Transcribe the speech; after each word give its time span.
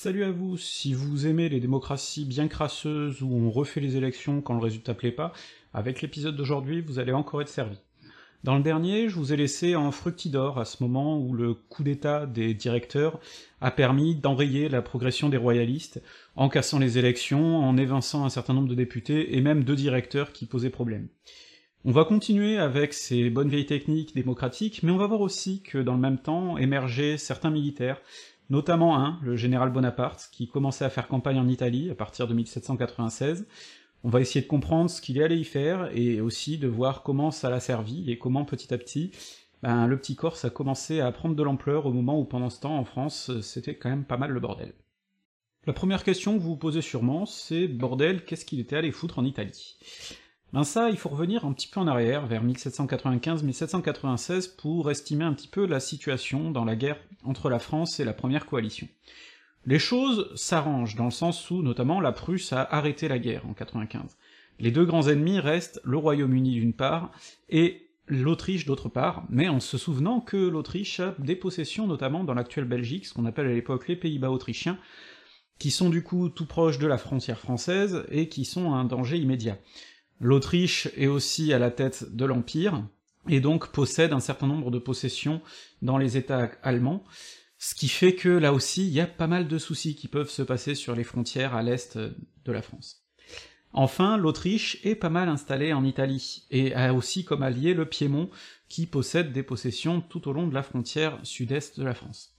Salut 0.00 0.22
à 0.22 0.30
vous, 0.30 0.56
si 0.56 0.94
vous 0.94 1.26
aimez 1.26 1.48
les 1.48 1.58
démocraties 1.58 2.24
bien 2.24 2.46
crasseuses 2.46 3.20
où 3.20 3.34
on 3.34 3.50
refait 3.50 3.80
les 3.80 3.96
élections 3.96 4.40
quand 4.40 4.54
le 4.54 4.62
résultat 4.62 4.94
plaît 4.94 5.10
pas, 5.10 5.32
avec 5.74 6.02
l'épisode 6.02 6.36
d'aujourd'hui 6.36 6.82
vous 6.82 7.00
allez 7.00 7.10
encore 7.10 7.42
être 7.42 7.48
servi. 7.48 7.78
Dans 8.44 8.56
le 8.56 8.62
dernier, 8.62 9.08
je 9.08 9.16
vous 9.16 9.32
ai 9.32 9.36
laissé 9.36 9.74
en 9.74 9.90
fructidor 9.90 10.60
à 10.60 10.64
ce 10.66 10.84
moment 10.84 11.18
où 11.18 11.34
le 11.34 11.52
coup 11.52 11.82
d'état 11.82 12.26
des 12.26 12.54
directeurs 12.54 13.18
a 13.60 13.72
permis 13.72 14.14
d'enrayer 14.14 14.68
la 14.68 14.82
progression 14.82 15.30
des 15.30 15.36
royalistes, 15.36 16.00
en 16.36 16.48
cassant 16.48 16.78
les 16.78 16.96
élections, 16.98 17.58
en 17.58 17.76
évinçant 17.76 18.24
un 18.24 18.30
certain 18.30 18.54
nombre 18.54 18.68
de 18.68 18.76
députés, 18.76 19.36
et 19.36 19.40
même 19.40 19.64
deux 19.64 19.74
directeurs 19.74 20.32
qui 20.32 20.46
posaient 20.46 20.70
problème. 20.70 21.08
On 21.84 21.90
va 21.90 22.04
continuer 22.04 22.58
avec 22.58 22.92
ces 22.92 23.30
bonnes 23.30 23.48
vieilles 23.48 23.66
techniques 23.66 24.14
démocratiques, 24.14 24.82
mais 24.84 24.92
on 24.92 24.96
va 24.96 25.06
voir 25.06 25.22
aussi 25.22 25.62
que 25.62 25.78
dans 25.78 25.94
le 25.94 26.00
même 26.00 26.18
temps 26.18 26.56
émergeaient 26.56 27.18
certains 27.18 27.50
militaires, 27.50 28.00
notamment 28.50 28.98
un, 28.98 29.18
le 29.22 29.36
général 29.36 29.70
Bonaparte, 29.70 30.28
qui 30.32 30.48
commençait 30.48 30.84
à 30.84 30.90
faire 30.90 31.08
campagne 31.08 31.38
en 31.38 31.48
Italie 31.48 31.90
à 31.90 31.94
partir 31.94 32.26
de 32.26 32.34
1796, 32.34 33.46
on 34.04 34.10
va 34.10 34.20
essayer 34.20 34.42
de 34.42 34.46
comprendre 34.46 34.90
ce 34.90 35.00
qu'il 35.00 35.18
est 35.18 35.24
allé 35.24 35.36
y 35.36 35.44
faire, 35.44 35.90
et 35.92 36.20
aussi 36.20 36.58
de 36.58 36.68
voir 36.68 37.02
comment 37.02 37.30
ça 37.30 37.50
l'a 37.50 37.60
servi, 37.60 38.10
et 38.10 38.18
comment 38.18 38.44
petit 38.44 38.72
à 38.72 38.78
petit, 38.78 39.10
ben, 39.62 39.86
le 39.86 39.98
petit 39.98 40.14
Corse 40.14 40.44
a 40.44 40.50
commencé 40.50 41.00
à 41.00 41.10
prendre 41.10 41.34
de 41.34 41.42
l'ampleur 41.42 41.86
au 41.86 41.92
moment 41.92 42.18
où 42.18 42.24
pendant 42.24 42.50
ce 42.50 42.60
temps, 42.60 42.78
en 42.78 42.84
France, 42.84 43.30
c'était 43.40 43.74
quand 43.74 43.90
même 43.90 44.04
pas 44.04 44.16
mal 44.16 44.30
le 44.30 44.40
bordel. 44.40 44.72
La 45.66 45.72
première 45.72 46.04
question 46.04 46.34
que 46.34 46.42
vous 46.42 46.50
vous 46.50 46.56
posez 46.56 46.80
sûrement, 46.80 47.26
c'est 47.26 47.66
bordel, 47.66 48.24
qu'est-ce 48.24 48.44
qu'il 48.44 48.60
était 48.60 48.76
allé 48.76 48.92
foutre 48.92 49.18
en 49.18 49.24
Italie? 49.24 49.76
Ben 50.54 50.64
ça, 50.64 50.88
il 50.88 50.96
faut 50.96 51.10
revenir 51.10 51.44
un 51.44 51.52
petit 51.52 51.68
peu 51.68 51.78
en 51.78 51.86
arrière, 51.86 52.26
vers 52.26 52.42
1795-1796, 52.42 54.56
pour 54.56 54.90
estimer 54.90 55.24
un 55.24 55.34
petit 55.34 55.48
peu 55.48 55.66
la 55.66 55.78
situation 55.78 56.50
dans 56.50 56.64
la 56.64 56.74
guerre 56.74 56.96
entre 57.22 57.50
la 57.50 57.58
France 57.58 58.00
et 58.00 58.04
la 58.04 58.14
première 58.14 58.46
coalition. 58.46 58.88
Les 59.66 59.78
choses 59.78 60.34
s'arrangent, 60.36 60.96
dans 60.96 61.04
le 61.04 61.10
sens 61.10 61.50
où, 61.50 61.62
notamment, 61.62 62.00
la 62.00 62.12
Prusse 62.12 62.54
a 62.54 62.62
arrêté 62.62 63.08
la 63.08 63.18
guerre 63.18 63.46
en 63.46 63.52
95. 63.52 64.16
Les 64.58 64.70
deux 64.70 64.86
grands 64.86 65.06
ennemis 65.06 65.38
restent 65.38 65.82
le 65.84 65.98
Royaume-Uni 65.98 66.52
d'une 66.52 66.72
part, 66.72 67.12
et 67.50 67.90
l'Autriche 68.06 68.64
d'autre 68.64 68.88
part, 68.88 69.26
mais 69.28 69.48
en 69.48 69.60
se 69.60 69.76
souvenant 69.76 70.20
que 70.20 70.38
l'Autriche 70.38 71.00
a 71.00 71.14
des 71.18 71.36
possessions, 71.36 71.86
notamment 71.86 72.24
dans 72.24 72.32
l'actuelle 72.32 72.64
Belgique, 72.64 73.04
ce 73.04 73.12
qu'on 73.12 73.26
appelle 73.26 73.48
à 73.48 73.52
l'époque 73.52 73.86
les 73.86 73.96
Pays-Bas 73.96 74.30
autrichiens, 74.30 74.78
qui 75.58 75.70
sont 75.70 75.90
du 75.90 76.02
coup 76.02 76.30
tout 76.30 76.46
proches 76.46 76.78
de 76.78 76.86
la 76.86 76.96
frontière 76.96 77.38
française, 77.38 78.06
et 78.10 78.30
qui 78.30 78.46
sont 78.46 78.72
un 78.72 78.84
danger 78.84 79.18
immédiat. 79.18 79.58
L'Autriche 80.20 80.88
est 80.96 81.06
aussi 81.06 81.52
à 81.52 81.58
la 81.58 81.70
tête 81.70 82.16
de 82.16 82.24
l'Empire, 82.24 82.84
et 83.28 83.40
donc 83.40 83.70
possède 83.70 84.12
un 84.12 84.20
certain 84.20 84.46
nombre 84.46 84.70
de 84.70 84.78
possessions 84.78 85.40
dans 85.82 85.98
les 85.98 86.16
États 86.16 86.50
allemands, 86.62 87.04
ce 87.58 87.74
qui 87.74 87.88
fait 87.88 88.14
que 88.14 88.28
là 88.28 88.52
aussi, 88.52 88.86
il 88.86 88.92
y 88.92 89.00
a 89.00 89.06
pas 89.06 89.26
mal 89.26 89.48
de 89.48 89.58
soucis 89.58 89.96
qui 89.96 90.08
peuvent 90.08 90.30
se 90.30 90.42
passer 90.42 90.74
sur 90.74 90.94
les 90.94 91.04
frontières 91.04 91.54
à 91.54 91.62
l'est 91.62 91.98
de 91.98 92.52
la 92.52 92.62
France. 92.62 93.04
Enfin, 93.72 94.16
l'Autriche 94.16 94.78
est 94.84 94.94
pas 94.94 95.10
mal 95.10 95.28
installée 95.28 95.72
en 95.72 95.84
Italie, 95.84 96.46
et 96.50 96.74
a 96.74 96.94
aussi 96.94 97.24
comme 97.24 97.42
allié 97.42 97.74
le 97.74 97.84
Piémont, 97.84 98.30
qui 98.68 98.86
possède 98.86 99.32
des 99.32 99.42
possessions 99.42 100.00
tout 100.00 100.28
au 100.28 100.32
long 100.32 100.46
de 100.46 100.54
la 100.54 100.62
frontière 100.62 101.18
sud-est 101.22 101.78
de 101.78 101.84
la 101.84 101.94
France. 101.94 102.34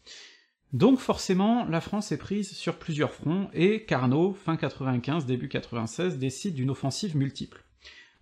Donc 0.73 0.99
forcément, 0.99 1.65
la 1.65 1.81
France 1.81 2.11
est 2.11 2.17
prise 2.17 2.51
sur 2.51 2.77
plusieurs 2.77 3.13
fronts, 3.13 3.49
et 3.53 3.85
Carnot, 3.85 4.33
fin 4.33 4.57
95, 4.57 5.25
début 5.25 5.49
96, 5.49 6.17
décide 6.17 6.55
d'une 6.55 6.71
offensive 6.71 7.15
multiple. 7.15 7.63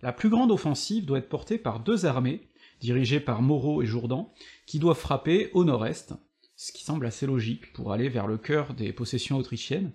La 0.02 0.12
plus 0.12 0.28
grande 0.28 0.52
offensive 0.52 1.06
doit 1.06 1.18
être 1.18 1.28
portée 1.28 1.58
par 1.58 1.80
deux 1.80 2.06
armées, 2.06 2.48
dirigées 2.80 3.20
par 3.20 3.42
Moreau 3.42 3.82
et 3.82 3.86
Jourdan, 3.86 4.32
qui 4.66 4.78
doivent 4.78 4.98
frapper 4.98 5.50
au 5.54 5.64
nord-est, 5.64 6.14
ce 6.56 6.72
qui 6.72 6.84
semble 6.84 7.06
assez 7.06 7.26
logique 7.26 7.72
pour 7.72 7.92
aller 7.92 8.08
vers 8.08 8.26
le 8.26 8.38
cœur 8.38 8.74
des 8.74 8.92
possessions 8.92 9.36
autrichiennes, 9.36 9.92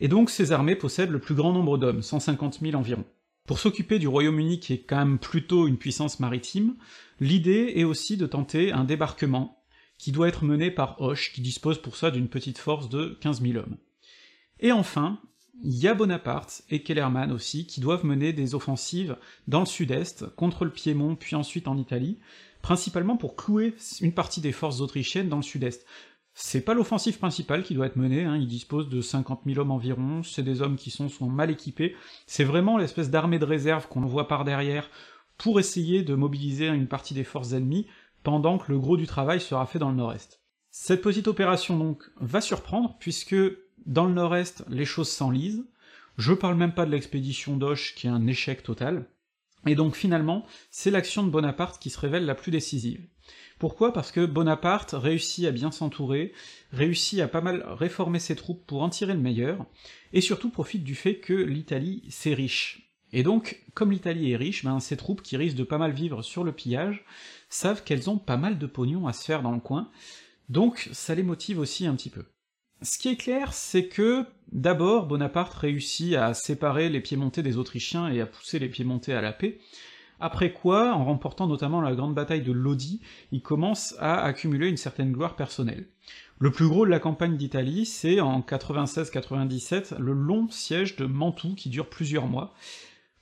et 0.00 0.08
donc 0.08 0.30
ces 0.30 0.52
armées 0.52 0.76
possèdent 0.76 1.10
le 1.10 1.20
plus 1.20 1.34
grand 1.34 1.52
nombre 1.52 1.78
d'hommes, 1.78 2.02
150 2.02 2.60
000 2.60 2.74
environ. 2.74 3.04
Pour 3.46 3.58
s'occuper 3.58 3.98
du 3.98 4.08
Royaume-Uni 4.08 4.60
qui 4.60 4.72
est 4.72 4.82
quand 4.82 4.96
même 4.96 5.18
plutôt 5.18 5.66
une 5.68 5.76
puissance 5.76 6.20
maritime, 6.20 6.76
l'idée 7.20 7.74
est 7.76 7.84
aussi 7.84 8.16
de 8.16 8.26
tenter 8.26 8.72
un 8.72 8.84
débarquement, 8.84 9.62
qui 9.98 10.12
doit 10.12 10.28
être 10.28 10.44
mené 10.44 10.70
par 10.70 11.00
Hoche, 11.00 11.32
qui 11.32 11.40
dispose 11.40 11.80
pour 11.80 11.96
ça 11.96 12.10
d'une 12.10 12.28
petite 12.28 12.58
force 12.58 12.88
de 12.88 13.16
15 13.20 13.42
000 13.42 13.58
hommes. 13.58 13.76
Et 14.60 14.72
enfin, 14.72 15.20
il 15.62 15.74
y 15.74 15.88
a 15.88 15.94
Bonaparte 15.94 16.62
et 16.70 16.82
Kellerman 16.82 17.32
aussi, 17.32 17.66
qui 17.66 17.80
doivent 17.80 18.04
mener 18.04 18.32
des 18.32 18.54
offensives 18.54 19.16
dans 19.48 19.60
le 19.60 19.66
sud-est, 19.66 20.26
contre 20.34 20.64
le 20.64 20.70
Piémont, 20.70 21.16
puis 21.16 21.36
ensuite 21.36 21.68
en 21.68 21.76
Italie, 21.76 22.18
principalement 22.62 23.16
pour 23.16 23.36
clouer 23.36 23.74
une 24.00 24.12
partie 24.12 24.40
des 24.40 24.52
forces 24.52 24.80
autrichiennes 24.80 25.28
dans 25.28 25.36
le 25.36 25.42
sud-est. 25.42 25.86
C'est 26.36 26.62
pas 26.62 26.74
l'offensive 26.74 27.18
principale 27.18 27.62
qui 27.62 27.74
doit 27.74 27.86
être 27.86 27.96
menée, 27.96 28.24
hein, 28.24 28.36
il 28.36 28.48
dispose 28.48 28.88
de 28.88 29.00
50 29.00 29.42
000 29.46 29.60
hommes 29.60 29.70
environ, 29.70 30.22
c'est 30.24 30.42
des 30.42 30.62
hommes 30.62 30.76
qui 30.76 30.90
sont 30.90 31.08
mal 31.28 31.50
équipés, 31.50 31.94
c'est 32.26 32.42
vraiment 32.42 32.76
l'espèce 32.76 33.10
d'armée 33.10 33.38
de 33.38 33.44
réserve 33.44 33.86
qu'on 33.86 34.00
voit 34.00 34.26
par 34.26 34.44
derrière 34.44 34.90
pour 35.38 35.60
essayer 35.60 36.02
de 36.02 36.14
mobiliser 36.14 36.66
une 36.66 36.88
partie 36.88 37.14
des 37.14 37.24
forces 37.24 37.52
ennemies, 37.52 37.86
pendant 38.24 38.58
que 38.58 38.72
le 38.72 38.78
gros 38.78 38.96
du 38.96 39.06
travail 39.06 39.40
sera 39.40 39.66
fait 39.66 39.78
dans 39.78 39.90
le 39.90 39.96
nord-est. 39.96 40.40
Cette 40.70 41.02
petite 41.02 41.28
opération 41.28 41.78
donc 41.78 42.02
va 42.16 42.40
surprendre, 42.40 42.96
puisque 42.98 43.36
dans 43.86 44.06
le 44.06 44.14
nord-est 44.14 44.64
les 44.68 44.84
choses 44.84 45.10
s'enlisent, 45.10 45.64
je 46.16 46.32
parle 46.32 46.56
même 46.56 46.74
pas 46.74 46.86
de 46.86 46.90
l'expédition 46.90 47.56
d'Oche 47.56 47.94
qui 47.94 48.06
est 48.06 48.10
un 48.10 48.26
échec 48.26 48.62
total, 48.62 49.06
et 49.66 49.74
donc 49.74 49.96
finalement, 49.96 50.46
c'est 50.70 50.90
l'action 50.90 51.22
de 51.22 51.30
Bonaparte 51.30 51.80
qui 51.80 51.90
se 51.90 51.98
révèle 51.98 52.26
la 52.26 52.34
plus 52.34 52.50
décisive. 52.50 53.06
Pourquoi? 53.58 53.92
Parce 53.92 54.12
que 54.12 54.26
Bonaparte 54.26 54.94
réussit 54.96 55.46
à 55.46 55.52
bien 55.52 55.70
s'entourer, 55.70 56.32
réussit 56.72 57.20
à 57.20 57.28
pas 57.28 57.40
mal 57.40 57.64
réformer 57.66 58.18
ses 58.18 58.36
troupes 58.36 58.66
pour 58.66 58.82
en 58.82 58.90
tirer 58.90 59.14
le 59.14 59.20
meilleur, 59.20 59.64
et 60.12 60.20
surtout 60.20 60.50
profite 60.50 60.84
du 60.84 60.94
fait 60.94 61.18
que 61.18 61.32
l'Italie, 61.32 62.02
c'est 62.10 62.34
riche. 62.34 62.90
Et 63.12 63.22
donc, 63.22 63.62
comme 63.74 63.92
l'Italie 63.92 64.32
est 64.32 64.36
riche, 64.36 64.64
ben 64.64 64.80
ces 64.80 64.96
troupes 64.96 65.22
qui 65.22 65.36
risquent 65.36 65.56
de 65.56 65.64
pas 65.64 65.78
mal 65.78 65.92
vivre 65.92 66.22
sur 66.22 66.44
le 66.44 66.52
pillage, 66.52 67.04
savent 67.48 67.84
qu'elles 67.84 68.10
ont 68.10 68.18
pas 68.18 68.36
mal 68.36 68.58
de 68.58 68.66
pognon 68.66 69.06
à 69.06 69.12
se 69.12 69.24
faire 69.24 69.42
dans 69.42 69.52
le 69.52 69.60
coin, 69.60 69.90
donc 70.48 70.90
ça 70.92 71.14
les 71.14 71.22
motive 71.22 71.58
aussi 71.58 71.86
un 71.86 71.94
petit 71.94 72.10
peu. 72.10 72.24
Ce 72.84 72.98
qui 72.98 73.08
est 73.08 73.16
clair, 73.16 73.54
c'est 73.54 73.88
que, 73.88 74.26
d'abord, 74.52 75.06
Bonaparte 75.06 75.54
réussit 75.54 76.14
à 76.16 76.34
séparer 76.34 76.90
les 76.90 77.00
Piémontais 77.00 77.42
des 77.42 77.56
Autrichiens 77.56 78.08
et 78.08 78.20
à 78.20 78.26
pousser 78.26 78.58
les 78.58 78.68
Piémontais 78.68 79.14
à 79.14 79.22
la 79.22 79.32
paix, 79.32 79.58
après 80.20 80.52
quoi, 80.52 80.92
en 80.92 81.02
remportant 81.04 81.46
notamment 81.46 81.80
la 81.80 81.94
grande 81.94 82.14
bataille 82.14 82.42
de 82.42 82.52
Lodi, 82.52 83.00
il 83.32 83.40
commence 83.40 83.94
à 84.00 84.22
accumuler 84.22 84.68
une 84.68 84.76
certaine 84.76 85.12
gloire 85.12 85.34
personnelle. 85.34 85.88
Le 86.38 86.50
plus 86.50 86.68
gros 86.68 86.84
de 86.84 86.90
la 86.90 87.00
campagne 87.00 87.38
d'Italie, 87.38 87.86
c'est 87.86 88.20
en 88.20 88.40
96-97 88.40 89.98
le 89.98 90.12
long 90.12 90.50
siège 90.50 90.96
de 90.96 91.06
Mantoue 91.06 91.54
qui 91.54 91.70
dure 91.70 91.88
plusieurs 91.88 92.26
mois, 92.26 92.52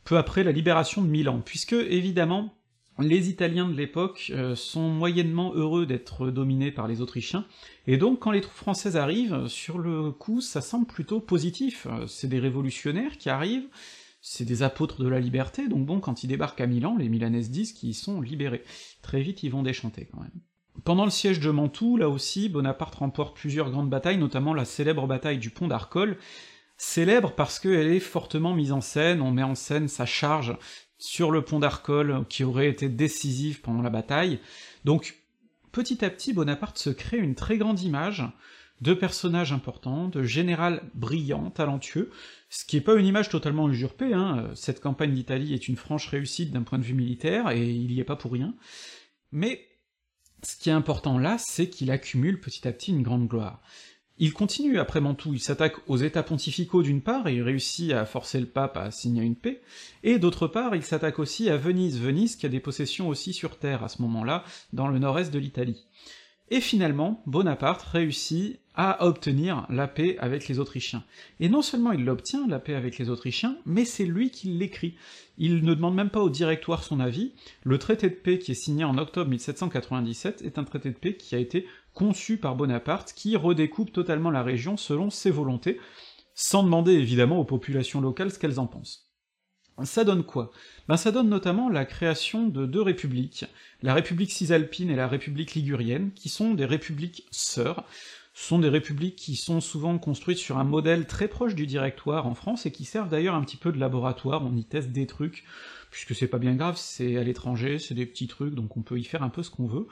peu 0.02 0.18
après 0.18 0.42
la 0.42 0.52
libération 0.52 1.02
de 1.02 1.08
Milan, 1.08 1.40
puisque 1.44 1.72
évidemment 1.72 2.52
les 2.98 3.30
Italiens 3.30 3.68
de 3.68 3.74
l'époque 3.74 4.32
euh, 4.34 4.54
sont 4.54 4.88
moyennement 4.88 5.52
heureux 5.54 5.86
d'être 5.86 6.30
dominés 6.30 6.70
par 6.70 6.88
les 6.88 7.00
Autrichiens, 7.00 7.46
et 7.86 7.96
donc 7.96 8.20
quand 8.20 8.30
les 8.30 8.40
troupes 8.40 8.54
françaises 8.54 8.96
arrivent, 8.96 9.46
sur 9.48 9.78
le 9.78 10.10
coup 10.10 10.40
ça 10.40 10.60
semble 10.60 10.86
plutôt 10.86 11.20
positif, 11.20 11.86
euh, 11.90 12.06
c'est 12.06 12.28
des 12.28 12.38
révolutionnaires 12.38 13.18
qui 13.18 13.30
arrivent, 13.30 13.68
c'est 14.20 14.44
des 14.44 14.62
apôtres 14.62 15.02
de 15.02 15.08
la 15.08 15.20
liberté, 15.20 15.68
donc 15.68 15.84
bon, 15.86 16.00
quand 16.00 16.22
ils 16.22 16.28
débarquent 16.28 16.60
à 16.60 16.66
Milan, 16.66 16.96
les 16.96 17.08
Milanaises 17.08 17.50
disent 17.50 17.72
qu'ils 17.72 17.94
sont 17.94 18.20
libérés. 18.20 18.62
Très 19.02 19.20
vite 19.20 19.42
ils 19.42 19.50
vont 19.50 19.62
déchanter 19.62 20.08
quand 20.12 20.20
même. 20.20 20.40
Pendant 20.84 21.04
le 21.04 21.10
siège 21.10 21.40
de 21.40 21.50
Mantoue, 21.50 21.96
là 21.96 22.08
aussi, 22.08 22.48
Bonaparte 22.48 22.94
remporte 22.96 23.36
plusieurs 23.36 23.70
grandes 23.70 23.90
batailles, 23.90 24.18
notamment 24.18 24.54
la 24.54 24.64
célèbre 24.64 25.06
bataille 25.06 25.38
du 25.38 25.50
pont 25.50 25.68
d'Arcole, 25.68 26.16
célèbre 26.76 27.32
parce 27.32 27.60
qu'elle 27.60 27.88
est 27.88 28.00
fortement 28.00 28.54
mise 28.54 28.72
en 28.72 28.80
scène, 28.80 29.20
on 29.20 29.30
met 29.30 29.42
en 29.42 29.54
scène 29.54 29.88
sa 29.88 30.06
charge 30.06 30.56
sur 31.02 31.32
le 31.32 31.42
pont 31.42 31.58
d'Arcole, 31.58 32.24
qui 32.28 32.44
aurait 32.44 32.68
été 32.68 32.88
décisif 32.88 33.60
pendant 33.60 33.82
la 33.82 33.90
bataille. 33.90 34.38
Donc, 34.84 35.16
petit 35.72 36.04
à 36.04 36.10
petit, 36.10 36.32
Bonaparte 36.32 36.78
se 36.78 36.90
crée 36.90 37.16
une 37.16 37.34
très 37.34 37.58
grande 37.58 37.80
image 37.80 38.22
de 38.80 38.94
personnages 38.94 39.52
importants, 39.52 40.06
de 40.06 40.22
général 40.22 40.80
brillant, 40.94 41.50
talentueux, 41.50 42.12
ce 42.50 42.64
qui 42.64 42.76
est 42.76 42.80
pas 42.80 42.94
une 42.94 43.06
image 43.06 43.30
totalement 43.30 43.68
usurpée, 43.68 44.14
hein. 44.14 44.50
cette 44.54 44.80
campagne 44.80 45.12
d'Italie 45.12 45.54
est 45.54 45.66
une 45.66 45.74
franche 45.74 46.06
réussite 46.06 46.52
d'un 46.52 46.62
point 46.62 46.78
de 46.78 46.84
vue 46.84 46.94
militaire, 46.94 47.50
et 47.50 47.68
il 47.68 47.90
y 47.90 47.98
est 47.98 48.04
pas 48.04 48.16
pour 48.16 48.30
rien, 48.30 48.54
mais 49.32 49.66
ce 50.44 50.56
qui 50.56 50.68
est 50.68 50.72
important 50.72 51.18
là, 51.18 51.36
c'est 51.36 51.68
qu'il 51.68 51.90
accumule 51.90 52.40
petit 52.40 52.68
à 52.68 52.72
petit 52.72 52.92
une 52.92 53.02
grande 53.02 53.26
gloire. 53.26 53.60
Il 54.24 54.34
continue 54.34 54.78
après 54.78 55.00
Mantoue, 55.00 55.34
il 55.34 55.40
s'attaque 55.40 55.74
aux 55.88 55.96
états 55.96 56.22
pontificaux 56.22 56.84
d'une 56.84 57.00
part, 57.00 57.26
et 57.26 57.34
il 57.34 57.42
réussit 57.42 57.90
à 57.90 58.06
forcer 58.06 58.38
le 58.38 58.46
pape 58.46 58.76
à 58.76 58.92
signer 58.92 59.24
une 59.24 59.34
paix, 59.34 59.60
et 60.04 60.20
d'autre 60.20 60.46
part, 60.46 60.76
il 60.76 60.84
s'attaque 60.84 61.18
aussi 61.18 61.50
à 61.50 61.56
Venise, 61.56 61.98
Venise 62.00 62.36
qui 62.36 62.46
a 62.46 62.48
des 62.48 62.60
possessions 62.60 63.08
aussi 63.08 63.32
sur 63.32 63.58
terre 63.58 63.82
à 63.82 63.88
ce 63.88 64.00
moment-là, 64.02 64.44
dans 64.72 64.86
le 64.86 65.00
nord-est 65.00 65.34
de 65.34 65.40
l'Italie. 65.40 65.88
Et 66.50 66.60
finalement, 66.60 67.20
Bonaparte 67.26 67.82
réussit 67.82 68.60
à 68.74 69.04
obtenir 69.04 69.66
la 69.70 69.88
paix 69.88 70.16
avec 70.18 70.48
les 70.48 70.58
Autrichiens. 70.58 71.02
Et 71.40 71.48
non 71.48 71.62
seulement 71.62 71.92
il 71.92 72.04
l'obtient, 72.04 72.46
la 72.46 72.58
paix 72.58 72.74
avec 72.74 72.98
les 72.98 73.10
Autrichiens, 73.10 73.56
mais 73.66 73.84
c'est 73.84 74.04
lui 74.04 74.30
qui 74.30 74.48
l'écrit. 74.48 74.94
Il 75.36 75.64
ne 75.64 75.74
demande 75.74 75.94
même 75.94 76.10
pas 76.10 76.20
au 76.20 76.30
directoire 76.30 76.84
son 76.84 77.00
avis, 77.00 77.32
le 77.64 77.78
traité 77.78 78.08
de 78.08 78.14
paix 78.14 78.38
qui 78.38 78.52
est 78.52 78.54
signé 78.54 78.84
en 78.84 78.98
octobre 78.98 79.30
1797 79.30 80.42
est 80.42 80.58
un 80.58 80.64
traité 80.64 80.90
de 80.90 80.94
paix 80.94 81.16
qui 81.16 81.34
a 81.34 81.38
été 81.38 81.66
conçu 81.94 82.36
par 82.36 82.56
Bonaparte, 82.56 83.12
qui 83.14 83.36
redécoupe 83.36 83.92
totalement 83.92 84.30
la 84.30 84.42
région 84.42 84.76
selon 84.76 85.10
ses 85.10 85.30
volontés, 85.30 85.80
sans 86.34 86.62
demander 86.62 86.92
évidemment 86.92 87.38
aux 87.38 87.44
populations 87.44 88.00
locales 88.00 88.30
ce 88.30 88.38
qu'elles 88.38 88.60
en 88.60 88.66
pensent. 88.66 89.12
Ça 89.84 90.04
donne 90.04 90.22
quoi? 90.22 90.50
Ben 90.86 90.96
ça 90.96 91.10
donne 91.10 91.28
notamment 91.28 91.68
la 91.68 91.84
création 91.84 92.46
de 92.46 92.66
deux 92.66 92.82
républiques, 92.82 93.46
la 93.82 93.94
République 93.94 94.30
cisalpine 94.30 94.90
et 94.90 94.96
la 94.96 95.08
République 95.08 95.54
ligurienne, 95.54 96.12
qui 96.12 96.28
sont 96.28 96.54
des 96.54 96.66
républiques 96.66 97.26
sœurs, 97.30 97.84
sont 98.42 98.58
des 98.58 98.68
républiques 98.68 99.16
qui 99.16 99.36
sont 99.36 99.60
souvent 99.60 99.96
construites 99.98 100.38
sur 100.38 100.58
un 100.58 100.64
modèle 100.64 101.06
très 101.06 101.28
proche 101.28 101.54
du 101.54 101.66
directoire 101.66 102.26
en 102.26 102.34
France, 102.34 102.66
et 102.66 102.72
qui 102.72 102.84
servent 102.84 103.08
d'ailleurs 103.08 103.36
un 103.36 103.42
petit 103.42 103.56
peu 103.56 103.70
de 103.70 103.78
laboratoire, 103.78 104.44
on 104.44 104.56
y 104.56 104.64
teste 104.64 104.90
des 104.90 105.06
trucs, 105.06 105.44
puisque 105.90 106.14
c'est 106.14 106.26
pas 106.26 106.38
bien 106.38 106.56
grave, 106.56 106.76
c'est 106.76 107.16
à 107.16 107.22
l'étranger, 107.22 107.78
c'est 107.78 107.94
des 107.94 108.06
petits 108.06 108.26
trucs, 108.26 108.54
donc 108.54 108.76
on 108.76 108.82
peut 108.82 108.98
y 108.98 109.04
faire 109.04 109.22
un 109.22 109.28
peu 109.28 109.44
ce 109.44 109.50
qu'on 109.50 109.66
veut. 109.66 109.86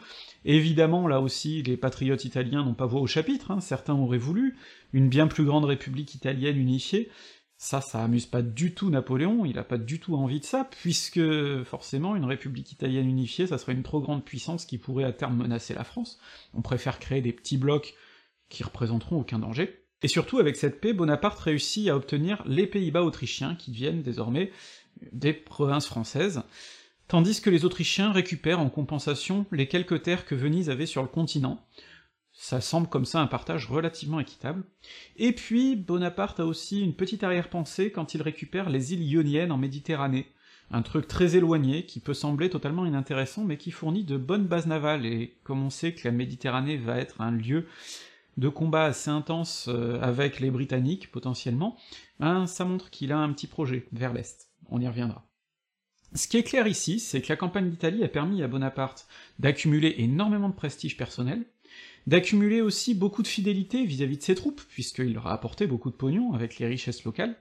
évidemment, 0.45 1.07
là 1.07 1.21
aussi, 1.21 1.63
les 1.63 1.77
patriotes 1.77 2.25
italiens 2.25 2.65
n'ont 2.65 2.75
pas 2.75 2.87
voix 2.87 3.01
au 3.01 3.07
chapitre, 3.07 3.53
hein, 3.53 3.61
certains 3.61 3.95
auraient 3.95 4.19
voulu 4.19 4.57
une 4.93 5.09
bien 5.09 5.29
plus 5.29 5.45
grande 5.45 5.65
république 5.65 6.17
italienne 6.17 6.59
unifiée, 6.59 7.09
ça, 7.57 7.81
ça 7.81 8.03
amuse 8.03 8.27
pas 8.27 8.43
du 8.43 8.75
tout 8.75 8.91
Napoléon, 8.91 9.45
il 9.45 9.59
a 9.59 9.65
pas 9.65 9.79
du 9.79 10.01
tout 10.01 10.17
envie 10.17 10.41
de 10.41 10.45
ça, 10.45 10.67
puisque 10.69 11.21
forcément 11.65 12.17
une 12.17 12.25
république 12.25 12.73
italienne 12.73 13.09
unifiée, 13.09 13.47
ça 13.47 13.59
serait 13.59 13.75
une 13.75 13.83
trop 13.83 14.01
grande 14.01 14.25
puissance 14.25 14.65
qui 14.65 14.79
pourrait 14.79 15.05
à 15.05 15.13
terme 15.13 15.37
menacer 15.37 15.75
la 15.75 15.85
France. 15.85 16.19
On 16.55 16.63
préfère 16.63 16.99
créer 16.99 17.21
des 17.21 17.33
petits 17.33 17.59
blocs 17.59 17.95
qui 18.51 18.63
représenteront 18.63 19.21
aucun 19.21 19.39
danger. 19.39 19.83
Et 20.03 20.09
surtout, 20.09 20.39
avec 20.39 20.57
cette 20.57 20.81
paix, 20.81 20.93
Bonaparte 20.93 21.39
réussit 21.39 21.89
à 21.89 21.97
obtenir 21.97 22.43
les 22.47 22.67
Pays-Bas 22.67 23.03
autrichiens, 23.03 23.55
qui 23.55 23.71
deviennent 23.71 24.03
désormais 24.03 24.51
des 25.13 25.33
provinces 25.33 25.87
françaises, 25.87 26.43
tandis 27.09 27.41
que 27.41 27.51
les 27.51 27.65
Autrichiens 27.65 28.13
récupèrent 28.13 28.61
en 28.61 28.71
compensation 28.71 29.47
les 29.53 29.69
quelques 29.69 30.03
terres 30.03 30.27
que 30.27 30.35
Venise 30.35 30.71
avait 30.71 30.87
sur 30.87 31.03
le 31.03 31.09
continent, 31.09 31.65
ça 32.33 32.61
semble 32.61 32.89
comme 32.89 33.05
ça 33.05 33.21
un 33.21 33.27
partage 33.27 33.67
relativement 33.67 34.21
équitable. 34.21 34.65
Et 35.17 35.33
puis, 35.33 35.77
Bonaparte 35.77 36.41
a 36.41 36.47
aussi 36.47 36.81
une 36.81 36.95
petite 36.95 37.23
arrière-pensée 37.23 37.93
quand 37.93 38.15
il 38.15 38.23
récupère 38.23 38.71
les 38.71 38.95
îles 38.95 39.03
ioniennes 39.03 39.53
en 39.53 39.59
Méditerranée, 39.59 40.27
un 40.71 40.83
truc 40.83 41.09
très 41.09 41.37
éloigné 41.37 41.85
qui 41.85 42.01
peut 42.01 42.15
sembler 42.15 42.49
totalement 42.49 42.87
inintéressant 42.87 43.45
mais 43.45 43.57
qui 43.57 43.73
fournit 43.73 44.05
de 44.05 44.17
bonnes 44.17 44.47
bases 44.47 44.67
navales, 44.67 45.05
et 45.05 45.37
comme 45.43 45.63
on 45.63 45.71
sait 45.71 45.93
que 45.93 46.07
la 46.07 46.13
Méditerranée 46.13 46.79
va 46.79 46.99
être 46.99 47.21
un 47.21 47.33
lieu 47.33 47.67
de 48.41 48.49
combat 48.49 48.87
assez 48.87 49.11
intense 49.11 49.67
euh, 49.69 50.01
avec 50.01 50.41
les 50.41 50.51
Britanniques, 50.51 51.13
potentiellement, 51.13 51.77
ben 52.19 52.47
ça 52.47 52.65
montre 52.65 52.89
qu'il 52.91 53.13
a 53.13 53.19
un 53.19 53.31
petit 53.33 53.47
projet 53.47 53.87
vers 53.93 54.15
l'Est. 54.15 54.51
On 54.71 54.81
y 54.81 54.89
reviendra. 54.89 55.27
Ce 56.15 56.27
qui 56.27 56.39
est 56.39 56.43
clair 56.43 56.67
ici, 56.67 57.01
c'est 57.01 57.21
que 57.21 57.29
la 57.29 57.37
campagne 57.37 57.69
d'Italie 57.69 58.03
a 58.03 58.09
permis 58.09 58.43
à 58.43 58.49
Bonaparte 58.49 59.07
d'accumuler 59.39 59.95
énormément 59.99 60.49
de 60.49 60.55
prestige 60.55 60.97
personnel, 60.97 61.45
d'accumuler 62.07 62.63
aussi 62.63 62.95
beaucoup 62.95 63.23
de 63.23 63.29
fidélité 63.29 63.85
vis-à-vis 63.85 64.17
de 64.17 64.23
ses 64.23 64.35
troupes, 64.35 64.63
puisqu'il 64.71 65.13
leur 65.13 65.27
a 65.27 65.35
apporté 65.35 65.67
beaucoup 65.67 65.91
de 65.91 65.97
pognon 65.97 66.33
avec 66.33 66.59
les 66.59 66.67
richesses 66.67 67.05
locales, 67.05 67.37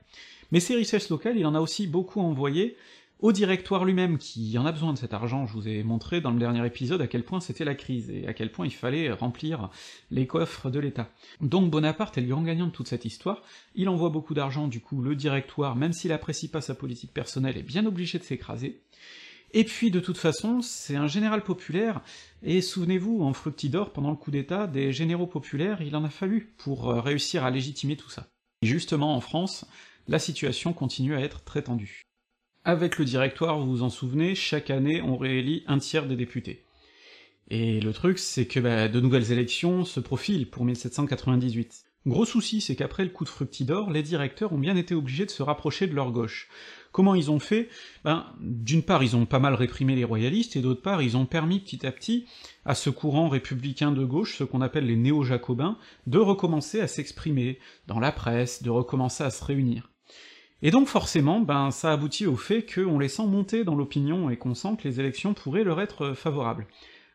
mais 0.51 0.60
ces 0.60 0.75
richesses 0.75 1.10
locales, 1.10 1.38
il 1.38 1.46
en 1.46 1.56
a 1.56 1.62
aussi 1.62 1.88
beaucoup 1.88 2.19
envoyé 2.19 2.75
au 3.19 3.31
directoire 3.31 3.83
lui-même, 3.83 4.18
qui 4.18 4.57
en 4.57 4.66
a 4.66 4.71
besoin 4.71 4.94
de 4.94 4.98
cet 4.98 5.13
argent, 5.13 5.45
je 5.45 5.54
vous 5.54 5.68
ai 5.68 5.83
montré 5.83 6.21
dans 6.21 6.31
le 6.31 6.39
dernier 6.39 6.66
épisode 6.66 7.01
à 7.01 7.07
quel 7.07 7.24
point 7.24 7.42
c'était 7.42 7.66
la 7.66 7.75
crise, 7.75 8.10
et 8.10 8.27
à 8.27 8.33
quel 8.33 8.51
point 8.51 8.66
il 8.66 8.74
fallait 8.74 9.12
remplir 9.12 9.69
les 10.10 10.25
coffres 10.25 10.69
de 10.69 10.80
l'État. 10.80 11.10
Donc 11.42 11.69
Bonaparte 11.69 12.18
est 12.18 12.21
le 12.21 12.27
grand 12.27 12.44
gagnant 12.44 12.68
de 12.68 12.71
toute 12.71 12.88
cette 12.88 13.06
histoire, 13.06 13.42
il 13.75 13.89
envoie 13.89 14.10
beaucoup 14.10 14.33
d'argent, 14.33 14.68
du 14.68 14.80
coup 14.80 15.01
le 15.01 15.16
directoire, 15.16 15.75
même 15.75 15.94
s'il 15.94 16.12
apprécie 16.12 16.48
pas 16.48 16.62
sa 16.62 16.75
politique 16.75 17.13
personnelle, 17.13 17.57
est 17.57 17.63
bien 17.63 17.86
obligé 17.86 18.19
de 18.19 18.24
s'écraser, 18.24 18.81
et 19.51 19.63
puis 19.63 19.89
de 19.89 20.00
toute 20.00 20.18
façon, 20.18 20.62
c'est 20.62 20.95
un 20.95 21.07
général 21.07 21.44
populaire, 21.44 22.01
et 22.44 22.62
souvenez-vous, 22.62 23.24
en 23.24 23.33
Fructidor, 23.33 23.92
pendant 23.92 24.12
le 24.12 24.15
coup 24.15 24.31
d'État, 24.31 24.68
des 24.68 24.94
généraux 24.94 25.27
populaires, 25.27 25.81
il 25.81 25.95
en 25.95 26.04
a 26.04 26.10
fallu 26.10 26.54
pour 26.57 26.89
euh, 26.89 27.01
réussir 27.01 27.44
à 27.44 27.50
légitimer 27.50 27.98
tout 27.98 28.10
ça. 28.10 28.27
Et 28.62 28.68
justement, 28.68 29.15
en 29.15 29.22
France, 29.22 29.65
la 30.07 30.19
situation 30.19 30.72
continue 30.74 31.15
à 31.15 31.22
être 31.22 31.44
très 31.44 31.63
tendue. 31.63 32.04
Avec 32.65 32.97
le 32.97 33.06
directoire, 33.06 33.57
vous 33.57 33.69
vous 33.69 33.83
en 33.83 33.89
souvenez, 33.89 34.35
chaque 34.35 34.69
année 34.69 35.01
on 35.01 35.17
réélit 35.17 35.63
un 35.67 35.79
tiers 35.79 36.07
des 36.07 36.15
députés. 36.15 36.65
Et 37.50 37.79
le 37.79 37.94
truc, 37.94 38.19
c'est 38.19 38.45
que 38.45 38.59
bah, 38.59 38.88
de 38.88 39.00
nouvelles 39.00 39.31
élections 39.31 39.85
se 39.85 40.00
profilent 40.00 40.50
pour 40.50 40.65
1798. 40.65 41.85
Gros 42.06 42.25
souci, 42.25 42.61
c'est 42.61 42.75
qu'après 42.75 43.03
le 43.03 43.09
coup 43.09 43.23
de 43.23 43.29
Fructidor, 43.29 43.91
les 43.91 44.03
directeurs 44.03 44.53
ont 44.53 44.57
bien 44.57 44.75
été 44.75 44.95
obligés 44.95 45.25
de 45.25 45.31
se 45.31 45.44
rapprocher 45.44 45.88
de 45.88 45.95
leur 45.95 46.11
gauche. 46.11 46.47
Comment 46.91 47.13
ils 47.13 47.29
ont 47.29 47.39
fait? 47.39 47.69
Ben, 48.03 48.25
d'une 48.39 48.83
part, 48.83 49.03
ils 49.03 49.15
ont 49.15 49.25
pas 49.25 49.39
mal 49.39 49.53
réprimé 49.53 49.95
les 49.95 50.05
royalistes, 50.05 50.55
et 50.55 50.62
d'autre 50.62 50.81
part, 50.81 51.01
ils 51.01 51.17
ont 51.17 51.25
permis 51.25 51.59
petit 51.59 51.85
à 51.85 51.91
petit 51.91 52.25
à 52.65 52.73
ce 52.73 52.89
courant 52.89 53.29
républicain 53.29 53.91
de 53.91 54.05
gauche, 54.05 54.38
ce 54.38 54.44
qu'on 54.44 54.62
appelle 54.62 54.85
les 54.85 54.95
néo-jacobins, 54.95 55.77
de 56.07 56.19
recommencer 56.19 56.79
à 56.79 56.88
s'exprimer 56.88 57.59
dans 57.88 58.00
la 58.00 58.12
presse, 58.12 58.63
de 58.63 58.69
recommencer 58.69 59.23
à 59.23 59.29
se 59.29 59.44
réunir. 59.44 59.89
Et 60.61 60.71
donc 60.71 60.88
forcément, 60.88 61.39
ben 61.39 61.71
ça 61.71 61.94
aboutit 61.94 62.25
au 62.25 62.35
fait 62.35 62.65
qu'on 62.65 63.00
les 63.00 63.07
sent 63.07 63.25
monter 63.25 63.63
dans 63.63 63.75
l'opinion 63.75 64.29
et 64.29 64.38
qu'on 64.38 64.56
sent 64.56 64.75
que 64.77 64.88
les 64.88 65.00
élections 65.00 65.33
pourraient 65.33 65.63
leur 65.63 65.79
être 65.79 66.13
favorables. 66.13 66.67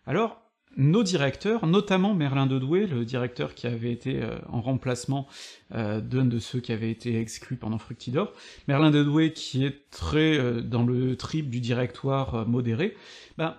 Alors, 0.07 0.41
nos 0.77 1.03
directeurs, 1.03 1.67
notamment 1.67 2.15
Merlin 2.15 2.47
de 2.47 2.59
Douai, 2.59 2.87
le 2.87 3.05
directeur 3.05 3.55
qui 3.55 3.67
avait 3.67 3.93
été 3.93 4.23
euh, 4.23 4.39
en 4.49 4.61
remplacement 4.61 5.29
euh, 5.75 6.01
d'un 6.01 6.25
de 6.25 6.39
ceux 6.39 6.61
qui 6.61 6.73
avaient 6.73 6.91
été 6.91 7.21
exclus 7.21 7.57
pendant 7.57 7.79
Fructidor, 7.79 8.33
Merlin 8.67 8.91
de 8.91 9.05
Douai 9.05 9.33
qui 9.33 9.65
est 9.65 9.89
très 9.91 10.37
euh, 10.37 10.61
dans 10.61 10.85
le 10.85 11.17
trip 11.17 11.49
du 11.49 11.61
directoire 11.61 12.47
modéré, 12.49 12.97
ben, 13.39 13.57